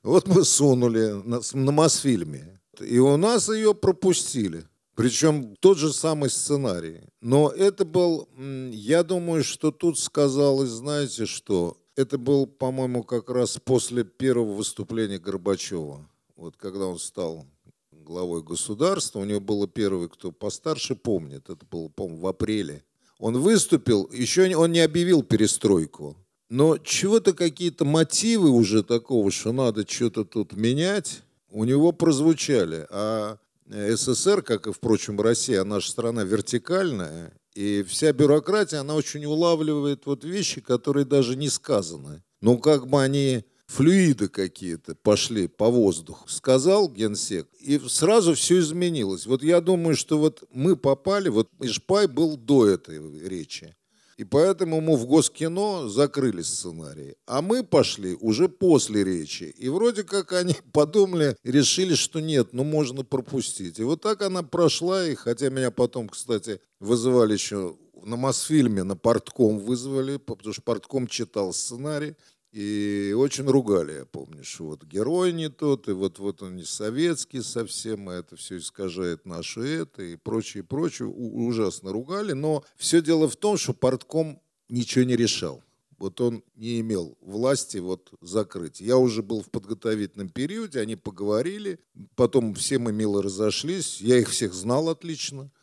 [0.02, 2.60] Вот мы сунули на, на Мосфильме.
[2.80, 4.64] И у нас ее пропустили.
[4.94, 7.00] Причем тот же самый сценарий.
[7.20, 8.28] Но это был,
[8.70, 15.18] я думаю, что тут сказалось, знаете что, это был, по-моему, как раз после первого выступления
[15.18, 16.08] Горбачева.
[16.36, 17.46] Вот когда он стал
[17.92, 22.84] главой государства, у него было первый, кто постарше помнит, это было, по-моему, в апреле.
[23.18, 26.16] Он выступил, еще он не объявил перестройку,
[26.48, 32.86] но чего-то какие-то мотивы уже такого, что надо что-то тут менять, у него прозвучали.
[32.90, 33.36] А
[33.68, 40.24] СССР, как и, впрочем, Россия, наша страна вертикальная, и вся бюрократия, она очень улавливает вот
[40.24, 42.22] вещи, которые даже не сказаны.
[42.40, 49.26] Но как бы они флюиды какие-то пошли по воздуху, сказал генсек, и сразу все изменилось.
[49.26, 53.76] Вот я думаю, что вот мы попали, вот Ишпай был до этой речи.
[54.20, 57.14] И поэтому мы в Госкино закрыли сценарий.
[57.26, 59.44] А мы пошли уже после речи.
[59.44, 63.78] И вроде как они подумали, решили, что нет, ну можно пропустить.
[63.78, 65.06] И вот так она прошла.
[65.06, 71.06] И хотя меня потом, кстати, вызывали еще на Мосфильме, на портком вызвали, потому что портком
[71.06, 72.14] читал сценарий.
[72.52, 76.64] И очень ругали, я помню, что вот герой не тот, и вот, вот он не
[76.64, 81.06] советский совсем, и это все искажает наше это, и прочее, прочее.
[81.06, 85.62] У, ужасно ругали, но все дело в том, что портком ничего не решал.
[85.96, 88.80] Вот он не имел власти вот закрыть.
[88.80, 91.78] Я уже был в подготовительном периоде, они поговорили,
[92.16, 95.52] потом все мы мило разошлись, я их всех знал отлично–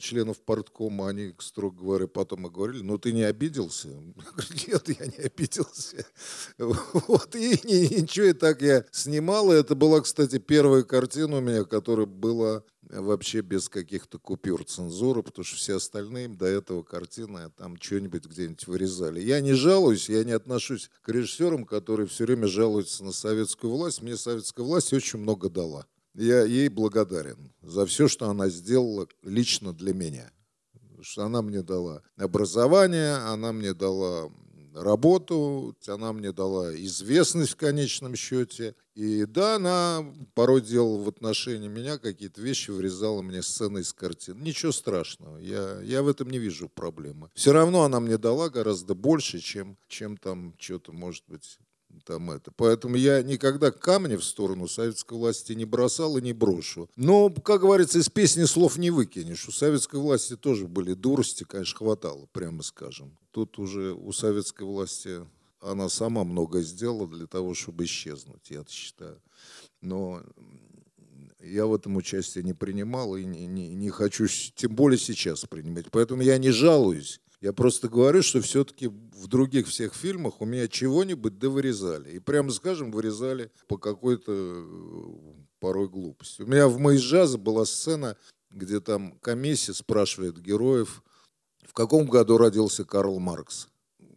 [0.00, 3.88] членов парткома, они, строго говоря, потом и говорили, ну ты не обиделся?
[3.88, 6.06] Я говорю, нет, я не обиделся.
[6.58, 9.52] Вот, и, и ничего, и так я снимал.
[9.52, 15.22] И это была, кстати, первая картина у меня, которая была вообще без каких-то купюр цензуры,
[15.22, 19.20] потому что все остальные до этого картины там что-нибудь где-нибудь вырезали.
[19.20, 24.02] Я не жалуюсь, я не отношусь к режиссерам, которые все время жалуются на советскую власть.
[24.02, 25.86] Мне советская власть очень много дала.
[26.14, 30.32] Я ей благодарен за все, что она сделала лично для меня.
[31.00, 34.30] Что она мне дала образование, она мне дала
[34.74, 38.74] работу, она мне дала известность в конечном счете.
[38.94, 44.42] И да, она порой делала в отношении меня какие-то вещи, вырезала мне сцены из картин.
[44.42, 47.30] Ничего страшного, я, я в этом не вижу проблемы.
[47.34, 51.58] Все равно она мне дала гораздо больше, чем, чем там что-то, может быть,
[52.04, 52.50] там это.
[52.56, 56.88] Поэтому я никогда камни в сторону советской власти не бросал и не брошу.
[56.96, 59.48] Но, как говорится, из песни слов не выкинешь.
[59.48, 63.16] У советской власти тоже были дурости, конечно, хватало, прямо скажем.
[63.30, 65.26] Тут уже у советской власти
[65.60, 69.20] она сама многое сделала для того, чтобы исчезнуть, я считаю.
[69.80, 70.22] Но
[71.42, 75.86] я в этом участие не принимал и не, не, не хочу, тем более сейчас принимать.
[75.90, 80.68] Поэтому я не жалуюсь я просто говорю, что все-таки в других всех фильмах у меня
[80.68, 82.12] чего-нибудь довырезали.
[82.12, 85.14] И прямо скажем, вырезали по какой-то э,
[85.58, 86.42] порой глупости.
[86.42, 88.16] У меня в «Мы из джаза» была сцена,
[88.50, 91.02] где там комиссия спрашивает героев,
[91.62, 93.68] в каком году родился Карл Маркс.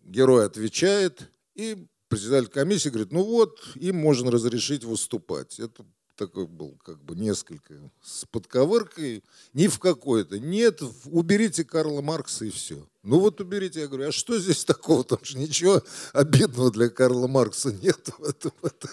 [0.04, 5.60] Герой отвечает, и председатель комиссии говорит, ну вот, им можно разрешить выступать.
[5.60, 9.24] Это такой был как бы несколько с подковыркой,
[9.54, 10.40] ни в какой-то.
[10.40, 12.88] Нет, уберите Карла Маркса и все.
[13.04, 13.82] Ну вот уберите.
[13.82, 15.04] Я говорю, а что здесь такого?
[15.04, 15.82] Там же ничего
[16.14, 18.52] обидного для Карла Маркса нет в этом.
[18.62, 18.90] Это,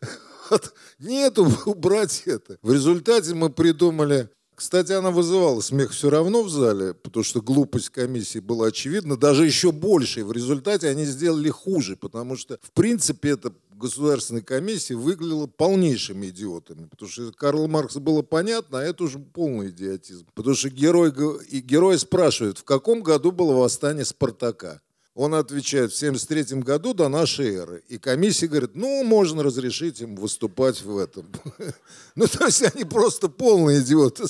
[0.50, 2.58] вот, нету убрать это.
[2.62, 7.90] В результате мы придумали кстати, она вызывала смех все равно в зале, потому что глупость
[7.90, 10.18] комиссии была очевидна, даже еще больше.
[10.18, 16.26] И в результате они сделали хуже, потому что, в принципе, эта государственная комиссия выглядела полнейшими
[16.26, 16.86] идиотами.
[16.86, 20.26] Потому что Карл Маркс было понятно, а это уже полный идиотизм.
[20.34, 21.12] Потому что герой,
[21.48, 24.80] и герой спрашивает, в каком году было восстание Спартака?
[25.18, 27.82] Он отвечает, в 73 году до нашей эры.
[27.88, 31.26] И комиссия говорит, ну, можно разрешить им выступать в этом.
[32.14, 34.24] Ну, то есть они просто полные идиоты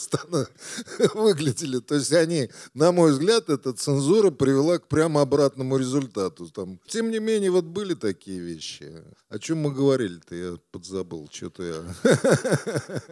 [1.14, 1.78] выглядели.
[1.80, 6.48] То есть они, на мой взгляд, эта цензура привела к прямо обратному результату.
[6.48, 6.78] Там.
[6.86, 8.90] Тем не менее, вот были такие вещи.
[9.28, 10.34] О чем мы говорили-то?
[10.34, 11.28] Я подзабыл.
[11.30, 11.82] Что-то я...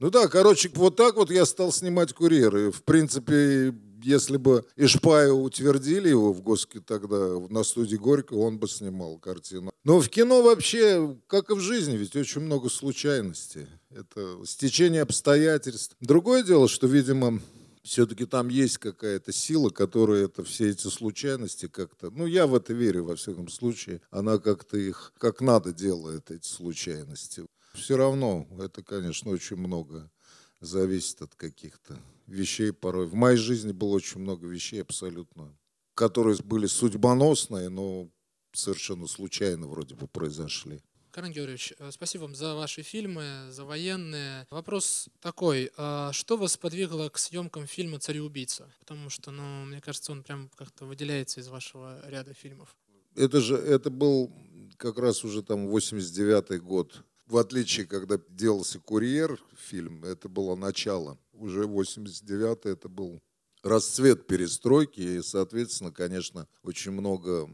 [0.00, 2.70] Ну да, короче, вот так вот я стал снимать курьеры.
[2.70, 8.68] В принципе, если бы Ишпая утвердили его в Госке тогда на студии Горького, он бы
[8.68, 9.70] снимал картину.
[9.84, 13.66] Но в кино вообще, как и в жизни, ведь очень много случайностей.
[13.90, 15.96] Это стечение обстоятельств.
[16.00, 17.40] Другое дело, что, видимо,
[17.82, 22.74] все-таки там есть какая-то сила, которая это все эти случайности как-то, ну я в это
[22.74, 27.46] верю во всяком случае, она как-то их как надо делает эти случайности.
[27.74, 30.10] Все равно это, конечно, очень много
[30.60, 33.06] зависит от каких-то вещей порой.
[33.06, 35.56] В моей жизни было очень много вещей абсолютно,
[35.94, 38.08] которые были судьбоносные, но
[38.52, 40.80] совершенно случайно вроде бы произошли.
[41.10, 44.46] Карен Георгиевич, э, спасибо вам за ваши фильмы, за военные.
[44.50, 48.72] Вопрос такой, а что вас подвигло к съемкам фильма «Цареубийца»?
[48.78, 52.76] Потому что, ну, мне кажется, он прям как-то выделяется из вашего ряда фильмов.
[53.16, 54.30] Это же, это был
[54.76, 57.02] как раз уже там 89-й год.
[57.28, 63.22] В отличие, когда делался «Курьер» фильм, это было начало уже 89-й это был
[63.62, 67.48] расцвет перестройки, и, соответственно, конечно, очень много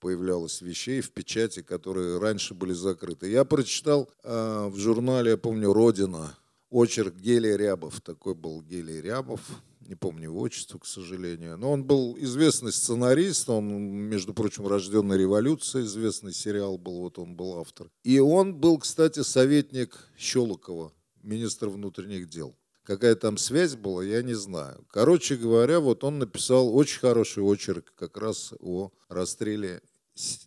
[0.00, 3.30] появлялось вещей в печати, которые раньше были закрыты.
[3.30, 6.36] Я прочитал э, в журнале, я помню, «Родина»,
[6.74, 8.00] очерк Гелия Рябов.
[8.00, 9.40] Такой был Гелий Рябов.
[9.86, 11.56] Не помню его отчество, к сожалению.
[11.56, 13.48] Но он был известный сценарист.
[13.48, 17.90] Он, между прочим, «Рожденная революция», известный сериал был, вот он был автор.
[18.02, 22.56] И он был, кстати, советник Щелокова, министра внутренних дел.
[22.82, 24.84] Какая там связь была, я не знаю.
[24.90, 29.80] Короче говоря, вот он написал очень хороший очерк как раз о расстреле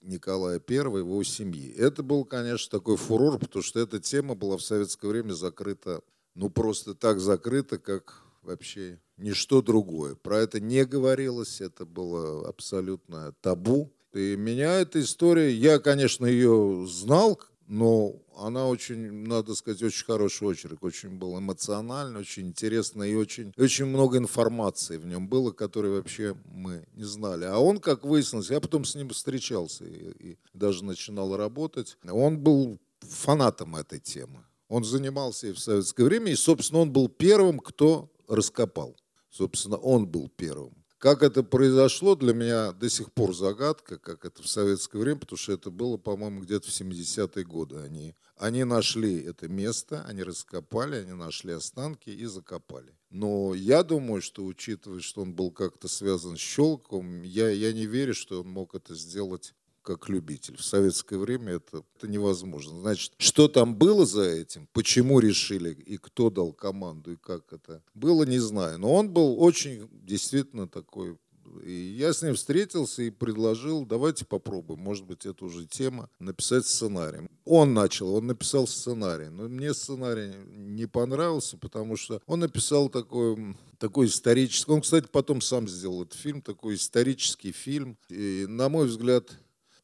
[0.02, 1.72] Николая I его семьи.
[1.74, 6.02] Это был, конечно, такой фурор, потому что эта тема была в советское время закрыта,
[6.38, 10.16] ну просто так закрыта, как вообще ничто другое.
[10.16, 13.92] Про это не говорилось, это было абсолютно табу.
[14.14, 20.48] И меня эта история, я, конечно, ее знал, но она очень, надо сказать, очень хороший
[20.48, 25.92] очерк, очень был эмоциональный, очень интересно и очень, очень много информации в нем было, которой
[25.92, 27.46] вообще мы не знали.
[27.46, 32.40] А он, как выяснилось, я потом с ним встречался и, и даже начинал работать, он
[32.40, 34.44] был фанатом этой темы.
[34.68, 38.98] Он занимался и в советское время, и, собственно, он был первым, кто раскопал.
[39.30, 40.74] Собственно, он был первым.
[40.98, 45.38] Как это произошло, для меня до сих пор загадка, как это в советское время, потому
[45.38, 47.78] что это было, по-моему, где-то в 70-е годы.
[47.78, 52.98] Они, они нашли это место, они раскопали, они нашли останки и закопали.
[53.12, 57.86] Но я думаю, что учитывая, что он был как-то связан с Щелковым, я, я не
[57.86, 59.54] верю, что он мог это сделать
[59.88, 60.58] как любитель.
[60.58, 62.78] В советское время это, это невозможно.
[62.82, 65.72] Значит, что там было за этим, почему решили?
[65.72, 67.14] И кто дал команду?
[67.14, 68.80] И как это было, не знаю.
[68.80, 71.18] Но он был очень действительно такой.
[71.64, 76.66] И я с ним встретился и предложил, давайте попробуем, может быть, это уже тема, написать
[76.66, 77.30] сценарий.
[77.46, 83.56] Он начал, он написал сценарий, но мне сценарий не понравился, потому что он написал такой,
[83.80, 88.88] такой исторический, он, кстати, потом сам сделал этот фильм, такой исторический фильм, и, на мой
[88.88, 89.32] взгляд,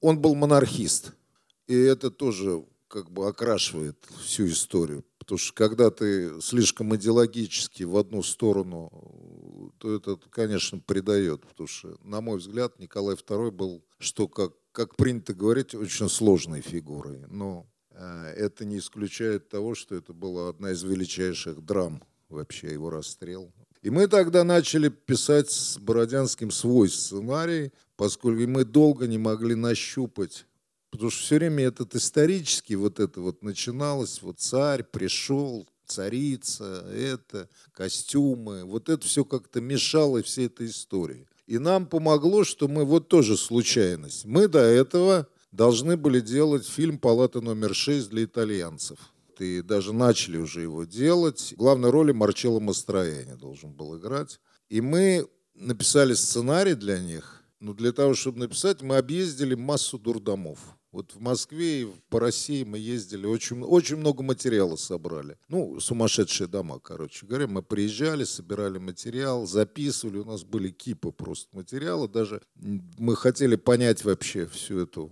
[0.04, 1.14] он был монархист.
[1.66, 5.06] И это тоже как бы окрашивает всю историю.
[5.18, 8.92] Потому что когда ты слишком идеологически в одну сторону,
[9.78, 11.48] то это, конечно, придает.
[11.48, 16.60] Потому что, на мой взгляд, Николай II был, что, как, как принято говорить, очень сложной
[16.60, 17.24] фигурой.
[17.30, 22.90] Но э, это не исключает того, что это была одна из величайших драм вообще, его
[22.90, 23.54] расстрел.
[23.84, 30.46] И мы тогда начали писать с Бородянским свой сценарий, поскольку мы долго не могли нащупать
[30.94, 37.50] Потому что все время этот исторический вот это вот начиналось, вот царь пришел, царица, это,
[37.72, 41.28] костюмы, вот это все как-то мешало всей этой истории.
[41.48, 44.26] И нам помогло, что мы вот тоже случайность.
[44.26, 49.00] Мы до этого должны были делать фильм «Палата номер 6» для итальянцев.
[49.42, 51.54] И даже начали уже его делать.
[51.58, 54.40] Главной роли Марчелло Мастрояни должен был играть.
[54.70, 57.44] И мы написали сценарий для них.
[57.60, 60.60] Но для того, чтобы написать, мы объездили массу дурдомов.
[60.92, 65.38] Вот в Москве и по России мы ездили, очень, очень много материала собрали.
[65.48, 67.48] Ну, сумасшедшие дома, короче говоря.
[67.48, 70.20] Мы приезжали, собирали материал, записывали.
[70.20, 72.08] У нас были кипы просто материала.
[72.08, 75.10] Даже мы хотели понять вообще всю эту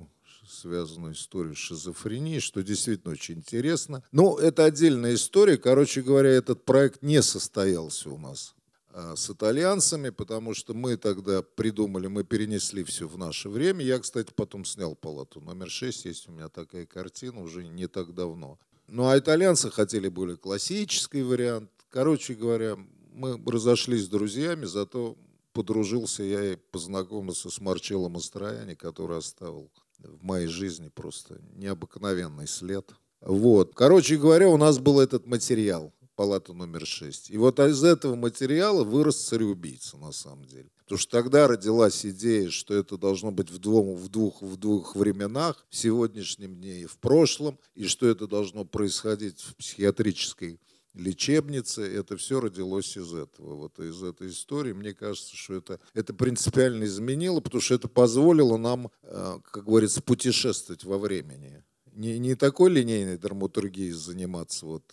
[0.51, 4.03] связанную историю с шизофренией, что действительно очень интересно.
[4.11, 5.57] Но это отдельная история.
[5.57, 8.55] Короче говоря, этот проект не состоялся у нас.
[8.93, 13.85] А, с итальянцами, потому что мы тогда придумали, мы перенесли все в наше время.
[13.85, 18.13] Я, кстати, потом снял палату номер 6, есть у меня такая картина уже не так
[18.13, 18.59] давно.
[18.87, 21.71] Ну а итальянцы хотели более классический вариант.
[21.89, 22.77] Короче говоря,
[23.13, 25.17] мы разошлись с друзьями, зато
[25.53, 29.69] подружился я и познакомился с Марчелло Мастрояни, который оставил
[30.03, 32.89] в моей жизни просто необыкновенный след.
[33.21, 33.73] Вот.
[33.75, 37.31] Короче говоря, у нас был этот материал палата номер 6.
[37.31, 40.69] И вот из этого материала вырос цареубийца на самом деле.
[40.83, 44.95] Потому что тогда родилась идея, что это должно быть в двух, в двух, в двух
[44.95, 50.59] временах, в сегодняшнем дне и в прошлом, и что это должно происходить в психиатрической
[50.93, 51.81] лечебнице.
[51.81, 54.73] Это все родилось из этого, вот из этой истории.
[54.73, 60.01] Мне кажется, что это, это принципиально изменило, потому что это позволило нам, э, как говорится,
[60.01, 61.63] путешествовать во времени.
[61.93, 64.83] Не, не такой линейной драматургией заниматься, вот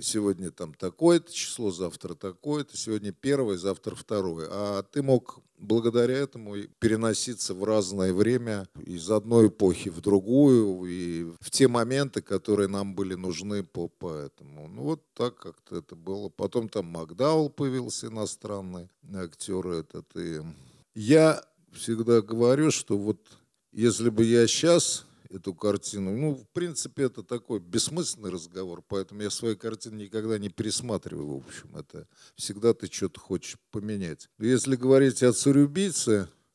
[0.00, 4.48] сегодня там такое-то число, завтра такое-то, сегодня первое, завтра второе.
[4.50, 11.24] А ты мог благодаря этому переноситься в разное время из одной эпохи в другую и
[11.40, 14.68] в те моменты, которые нам были нужны по, по этому.
[14.68, 16.28] Ну вот так как-то это было.
[16.28, 20.06] Потом там Макдаул появился иностранный актер этот.
[20.16, 20.42] И
[20.94, 23.20] я всегда говорю, что вот
[23.72, 26.16] если бы я сейчас эту картину.
[26.16, 31.46] Ну, в принципе, это такой бессмысленный разговор, поэтому я свои картины никогда не пересматриваю, в
[31.46, 31.76] общем.
[31.76, 32.06] Это
[32.36, 34.28] всегда ты что-то хочешь поменять.
[34.38, 35.66] Если говорить о царь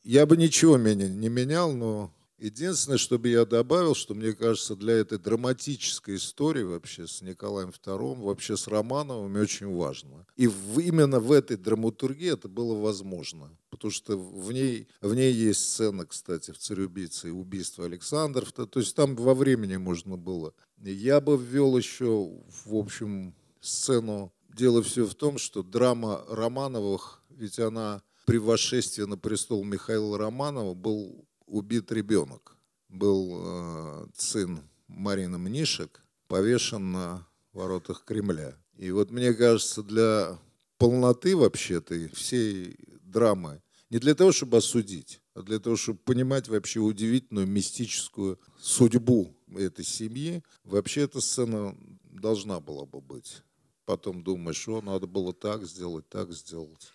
[0.03, 4.75] я бы ничего меня не менял, но Единственное, что бы я добавил, что мне кажется,
[4.75, 10.27] для этой драматической истории вообще с Николаем II, вообще с Романовым очень важно.
[10.35, 13.49] И в, именно в этой драматургии это было возможно.
[13.71, 18.51] Потому что в ней, в ней есть сцена, кстати, в «Царь-убийце» убийство Александров.
[18.51, 20.53] То есть там во времени можно было.
[20.77, 22.29] Я бы ввел еще,
[22.65, 24.31] в общем, сцену.
[24.49, 30.73] Дело все в том, что драма Романовых, ведь она при восшествии на престол Михаила Романова
[30.73, 32.55] был убит ребенок.
[32.89, 38.55] Был э, сын Марины Мнишек, повешен на воротах Кремля.
[38.77, 40.39] И вот мне кажется, для
[40.77, 46.79] полноты вообще-то всей драмы, не для того, чтобы осудить, а для того, чтобы понимать вообще
[46.79, 53.43] удивительную мистическую судьбу этой семьи, вообще эта сцена должна была бы быть.
[53.85, 56.91] Потом думаешь, что надо было так сделать, так сделать.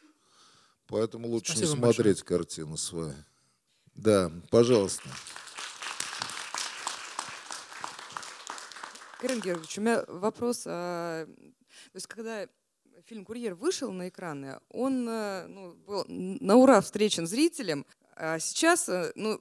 [0.87, 2.39] Поэтому лучше Спасибо не смотреть большое.
[2.39, 3.15] картину свою.
[3.95, 5.09] Да, пожалуйста.
[9.21, 10.65] Карен Георгиевич, у меня вопрос.
[10.67, 12.49] А, то есть, когда
[13.07, 17.87] фильм «Курьер» вышел на экраны, он э, ну, был на ура встречен зрителям.
[18.17, 19.41] А сейчас, э, ну,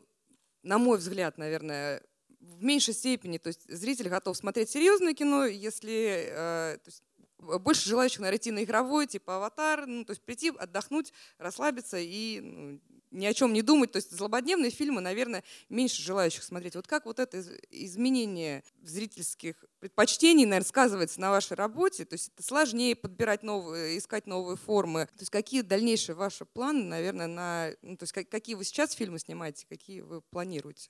[0.63, 2.03] на мой взгляд, наверное,
[2.39, 7.03] в меньшей степени, то есть зритель готов смотреть серьезное кино, если э, то есть,
[7.39, 12.39] больше желающих, наверное, идти на игровой, типа «Аватар», ну, то есть прийти, отдохнуть, расслабиться и
[12.39, 12.81] ну,
[13.11, 13.91] ни о чем не думать.
[13.91, 16.75] То есть злободневные фильмы, наверное, меньше желающих смотреть.
[16.75, 22.05] Вот как вот это изменение зрительских предпочтений, наверное, сказывается на вашей работе?
[22.05, 25.05] То есть это сложнее подбирать новые, искать новые формы.
[25.07, 27.71] То есть какие дальнейшие ваши планы, наверное, на...
[27.81, 30.89] Ну, то есть какие вы сейчас фильмы снимаете, какие вы планируете?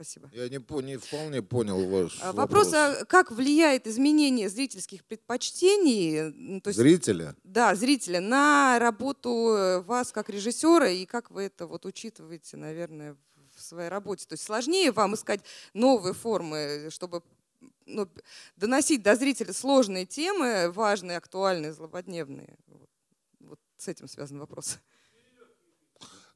[0.00, 0.30] Спасибо.
[0.32, 2.68] Я не, не вполне понял ваш а, вопрос.
[2.68, 6.60] Вопрос, а как влияет изменение зрительских предпочтений?
[6.62, 7.36] То есть, зрителя?
[7.44, 13.14] Да, зрителя на работу э, вас как режиссера и как вы это вот учитываете, наверное,
[13.54, 14.24] в своей работе?
[14.26, 15.42] То есть сложнее вам искать
[15.74, 17.22] новые формы, чтобы
[17.84, 18.08] ну,
[18.56, 22.56] доносить до зрителя сложные темы, важные, актуальные, злободневные?
[22.68, 22.88] Вот,
[23.40, 24.78] вот с этим связан вопрос.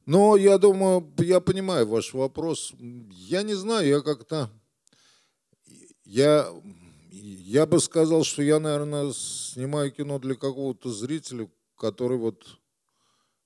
[0.05, 2.73] Но я думаю, я понимаю ваш вопрос.
[2.79, 4.51] Я не знаю, я как-то...
[6.03, 6.47] Я,
[7.11, 12.45] я бы сказал, что я, наверное, снимаю кино для какого-то зрителя, который вот...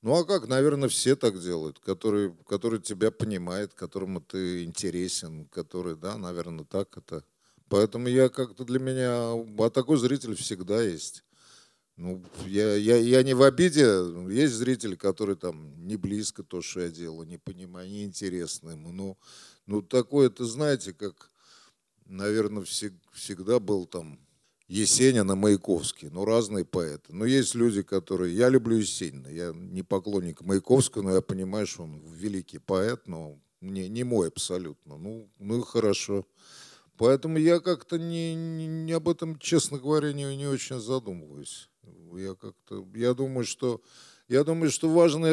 [0.01, 5.95] Ну а как, наверное, все так делают, который, который тебя понимает, которому ты интересен, который,
[5.95, 7.24] да, наверное, так это.
[7.70, 11.24] Поэтому я как-то для меня, а такой зритель всегда есть.
[11.99, 13.83] Ну, я, я, я не в обиде.
[14.29, 18.93] Есть зритель, который там не близко то, что я делаю, не понимаю, не интересно ему.
[18.93, 19.17] Ну,
[19.65, 21.29] ну такое, это знаете, как,
[22.05, 24.17] наверное, всег, всегда был там
[24.69, 26.07] Есенин и Маяковский.
[26.09, 27.13] Ну, разные поэты.
[27.13, 28.33] Но есть люди, которые...
[28.33, 29.27] Я люблю Есенина.
[29.27, 34.29] Я не поклонник Маяковского, но я понимаю, что он великий поэт, но не, не мой
[34.29, 34.97] абсолютно.
[34.97, 36.25] Ну, ну хорошо.
[36.97, 41.69] Поэтому я как-то не, не, не об этом, честно говоря, не, не очень задумываюсь.
[42.15, 43.81] Я как-то, я думаю, что
[44.29, 45.25] я думаю, что важно,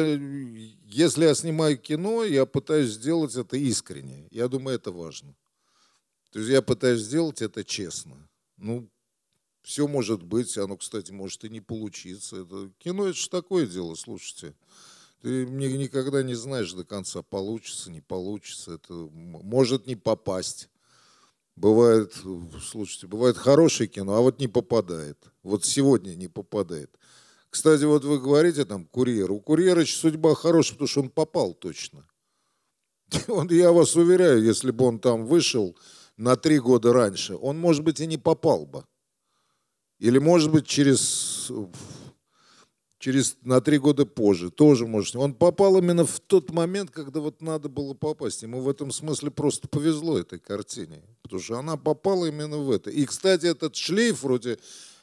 [0.85, 4.27] если я снимаю кино, я пытаюсь сделать это искренне.
[4.31, 5.35] Я думаю, это важно.
[6.31, 8.17] То есть я пытаюсь сделать это честно.
[8.57, 8.89] Ну,
[9.61, 12.37] все может быть, оно, кстати, может и не получиться.
[12.37, 14.55] Это, кино это же такое дело, слушайте.
[15.21, 18.73] Ты никогда не знаешь до конца, получится, не получится.
[18.73, 20.69] Это может не попасть.
[21.57, 22.13] Бывает,
[22.61, 25.17] слушайте, бывает хорошее кино, а вот не попадает.
[25.41, 26.95] Вот сегодня не попадает.
[27.49, 29.31] Кстати, вот вы говорите там курьер.
[29.31, 32.07] У курьера судьба хорошая, потому что он попал точно.
[33.27, 35.77] Он, я вас уверяю, если бы он там вышел
[36.17, 38.83] на три года раньше, он, может быть, и не попал бы.
[39.97, 41.49] Или, может быть, через
[43.07, 45.15] через, на три года позже, тоже может.
[45.15, 48.43] Он попал именно в тот момент, когда вот надо было попасть.
[48.43, 52.89] Ему в этом смысле просто повезло этой картине, потому что она попала именно в это.
[52.89, 54.59] И, кстати, этот шлейф вроде,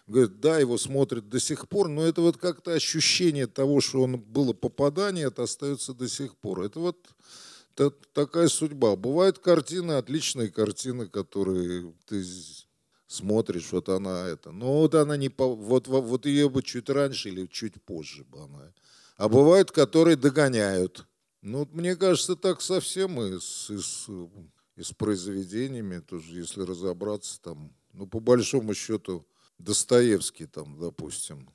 [0.07, 4.19] говорит, да, его смотрят до сих пор, но это вот как-то ощущение того, что он
[4.19, 6.61] было попадание, это остается до сих пор.
[6.61, 6.99] Это вот
[7.75, 8.97] это такая судьба.
[8.97, 12.23] Бывают картины, отличные картины, которые ты
[13.07, 14.53] смотришь, вот она это.
[14.53, 18.43] Но вот она не по, вот, вот ее бы чуть раньше или чуть позже бы
[18.43, 18.73] она.
[19.17, 21.07] А бывают, которые догоняют.
[21.43, 24.09] Ну, мне кажется, так совсем и с, и с,
[24.77, 29.27] и с произведениями, тоже, если разобраться там, ну, по большому счету,
[29.59, 31.49] Достоевский там, допустим.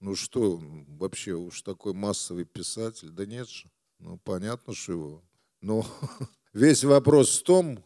[0.00, 3.10] Ну что, вообще уж такой массовый писатель?
[3.10, 3.70] Да нет же.
[3.98, 5.22] Ну, понятно, что его.
[5.62, 5.86] Но
[6.52, 7.82] весь вопрос в том,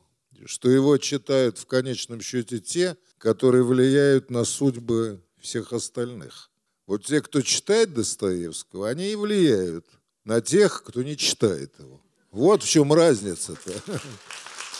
[0.46, 6.50] что его читают в конечном счете те, которые влияют на судьбы всех остальных.
[6.86, 9.86] Вот те, кто читает Достоевского, они и влияют
[10.24, 12.00] на тех, кто не читает его.
[12.30, 13.72] Вот в чем разница-то.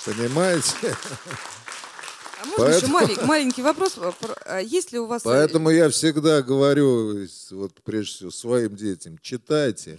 [0.05, 0.97] Понимаете?
[2.43, 3.93] А можно еще Поэтому- маленький, маленький вопрос?
[3.93, 5.23] Про- а Есть ли у вас...
[5.23, 9.99] э, Поэтому я всегда говорю, вот прежде всего, своим детям, читайте.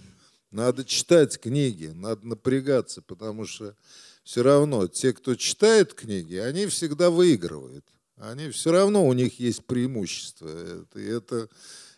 [0.50, 3.74] Надо читать книги, надо напрягаться, потому что
[4.22, 7.84] все равно те, кто читает книги, они всегда выигрывают.
[8.16, 10.48] Они все равно, у них есть преимущество.
[10.48, 11.48] Это, это,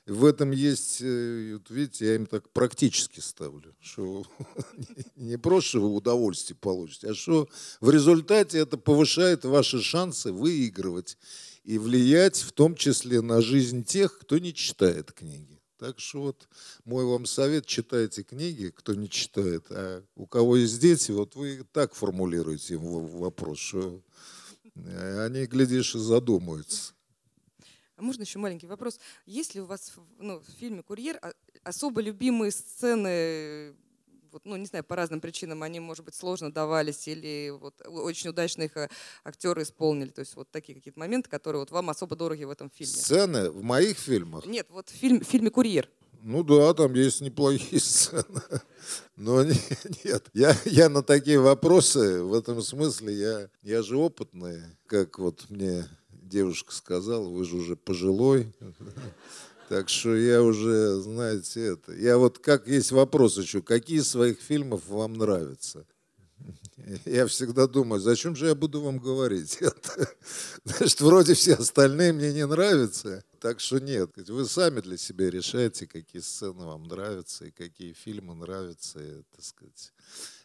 [0.07, 4.25] в этом есть, э, вот видите, я им так практически ставлю, что
[5.16, 7.49] не просто вы удовольствие получите, а что
[7.81, 11.18] в результате это повышает ваши шансы выигрывать
[11.62, 15.53] и влиять в том числе на жизнь тех, кто не читает книги.
[15.85, 16.49] Так что вот
[16.87, 21.62] мой вам совет, читайте книги, кто не читает, а у кого есть дети, вот вы
[21.72, 24.01] так формулируете им вопрос, что
[24.76, 26.95] э, они, глядишь, и задумаются.
[27.97, 28.99] А можно еще маленький вопрос?
[29.26, 31.20] Есть ли у вас ну, в фильме «Курьер»
[31.64, 33.74] особо любимые сцены,
[34.35, 38.30] вот, ну, не знаю, по разным причинам, они, может быть, сложно давались или вот очень
[38.30, 38.89] удачно их э,
[39.22, 40.11] актеры исполнили?
[40.11, 42.93] То есть вот такие какие-то моменты, которые вот вам особо дороги в этом фильме?
[42.93, 45.89] Сцены в моих фильмах, Нет, вот в, фильм, в фильме «Курьер».
[46.22, 48.43] ну да, там есть неплохие сцены.
[49.16, 49.55] Но не-
[50.05, 55.49] нет, я, я на такие вопросы, в этом смысле, я, я же опытный, как вот
[55.49, 58.53] мне девушка сказала, вы же уже пожилой.
[59.69, 61.93] Так что я уже, знаете, это.
[61.95, 65.87] Я вот как есть вопрос еще, какие из своих фильмов вам нравятся?
[67.07, 70.09] Я всегда думаю, зачем же я буду вам говорить это?
[70.65, 73.25] Значит, вроде все остальные мне не нравятся.
[73.41, 78.35] Так что нет, вы сами для себя решаете, какие сцены вам нравятся и какие фильмы
[78.35, 78.99] нравятся.
[79.01, 79.93] И, так сказать,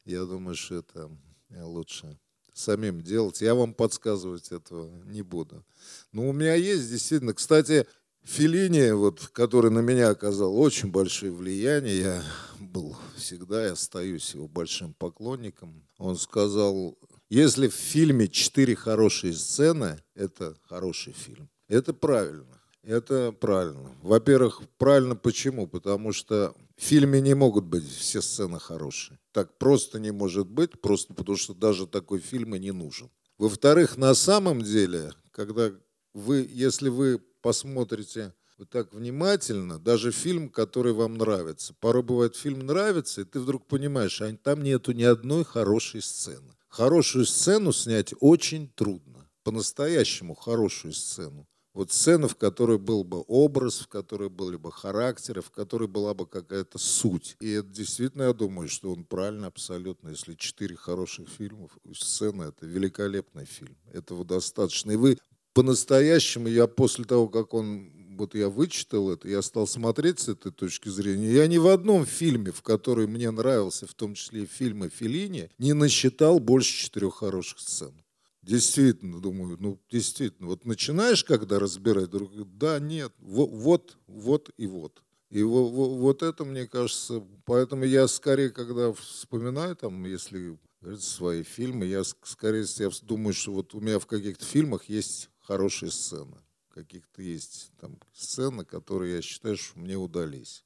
[0.06, 1.10] я думаю, что это
[1.50, 2.18] лучше
[2.54, 3.42] самим делать.
[3.42, 5.66] Я вам подсказывать этого не буду.
[6.12, 7.88] Но у меня есть действительно, кстати,
[8.24, 12.24] Филини, вот, который на меня оказал очень большое влияние, я
[12.60, 15.84] был всегда и остаюсь его большим поклонником.
[15.98, 16.98] Он сказал,
[17.30, 21.50] если в фильме четыре хорошие сцены, это хороший фильм.
[21.68, 22.60] Это правильно.
[22.84, 23.96] Это правильно.
[24.02, 25.68] Во-первых, правильно почему?
[25.68, 29.20] Потому что в фильме не могут быть все сцены хорошие.
[29.32, 33.12] Так просто не может быть, просто потому что даже такой фильм и не нужен.
[33.38, 35.72] Во-вторых, на самом деле, когда
[36.14, 41.74] вы, если вы посмотрите вот так внимательно, даже фильм, который вам нравится.
[41.80, 46.54] Порой бывает, фильм нравится, и ты вдруг понимаешь, а там нету ни одной хорошей сцены.
[46.68, 49.30] Хорошую сцену снять очень трудно.
[49.44, 51.48] По-настоящему хорошую сцену.
[51.74, 56.14] Вот сцена, в которой был бы образ, в которой были бы характеры, в которой была
[56.14, 57.38] бы какая-то суть.
[57.40, 60.10] И это действительно, я думаю, что он правильно абсолютно.
[60.10, 63.78] Если четыре хороших фильмов, сцена— это великолепный фильм.
[63.94, 64.92] Этого достаточно.
[64.92, 65.20] И вы
[65.54, 70.52] по-настоящему, я после того, как он, вот я вычитал это, я стал смотреть с этой
[70.52, 74.90] точки зрения, я ни в одном фильме, в который мне нравился, в том числе фильмы
[74.90, 77.94] Феллини, не насчитал больше четырех хороших сцен.
[78.42, 84.66] Действительно, думаю, ну, действительно, вот начинаешь когда разбирать, друг, да, нет, вот, вот, вот и
[84.66, 85.04] вот.
[85.30, 90.58] И во- во- вот это, мне кажется, поэтому я скорее, когда вспоминаю, там, если
[90.98, 95.30] свои фильмы, я ск- скорее я думаю, что вот у меня в каких-то фильмах есть
[95.50, 96.38] хорошие сцены.
[96.70, 100.64] Каких-то есть там сцены, которые я считаю, что мне удались.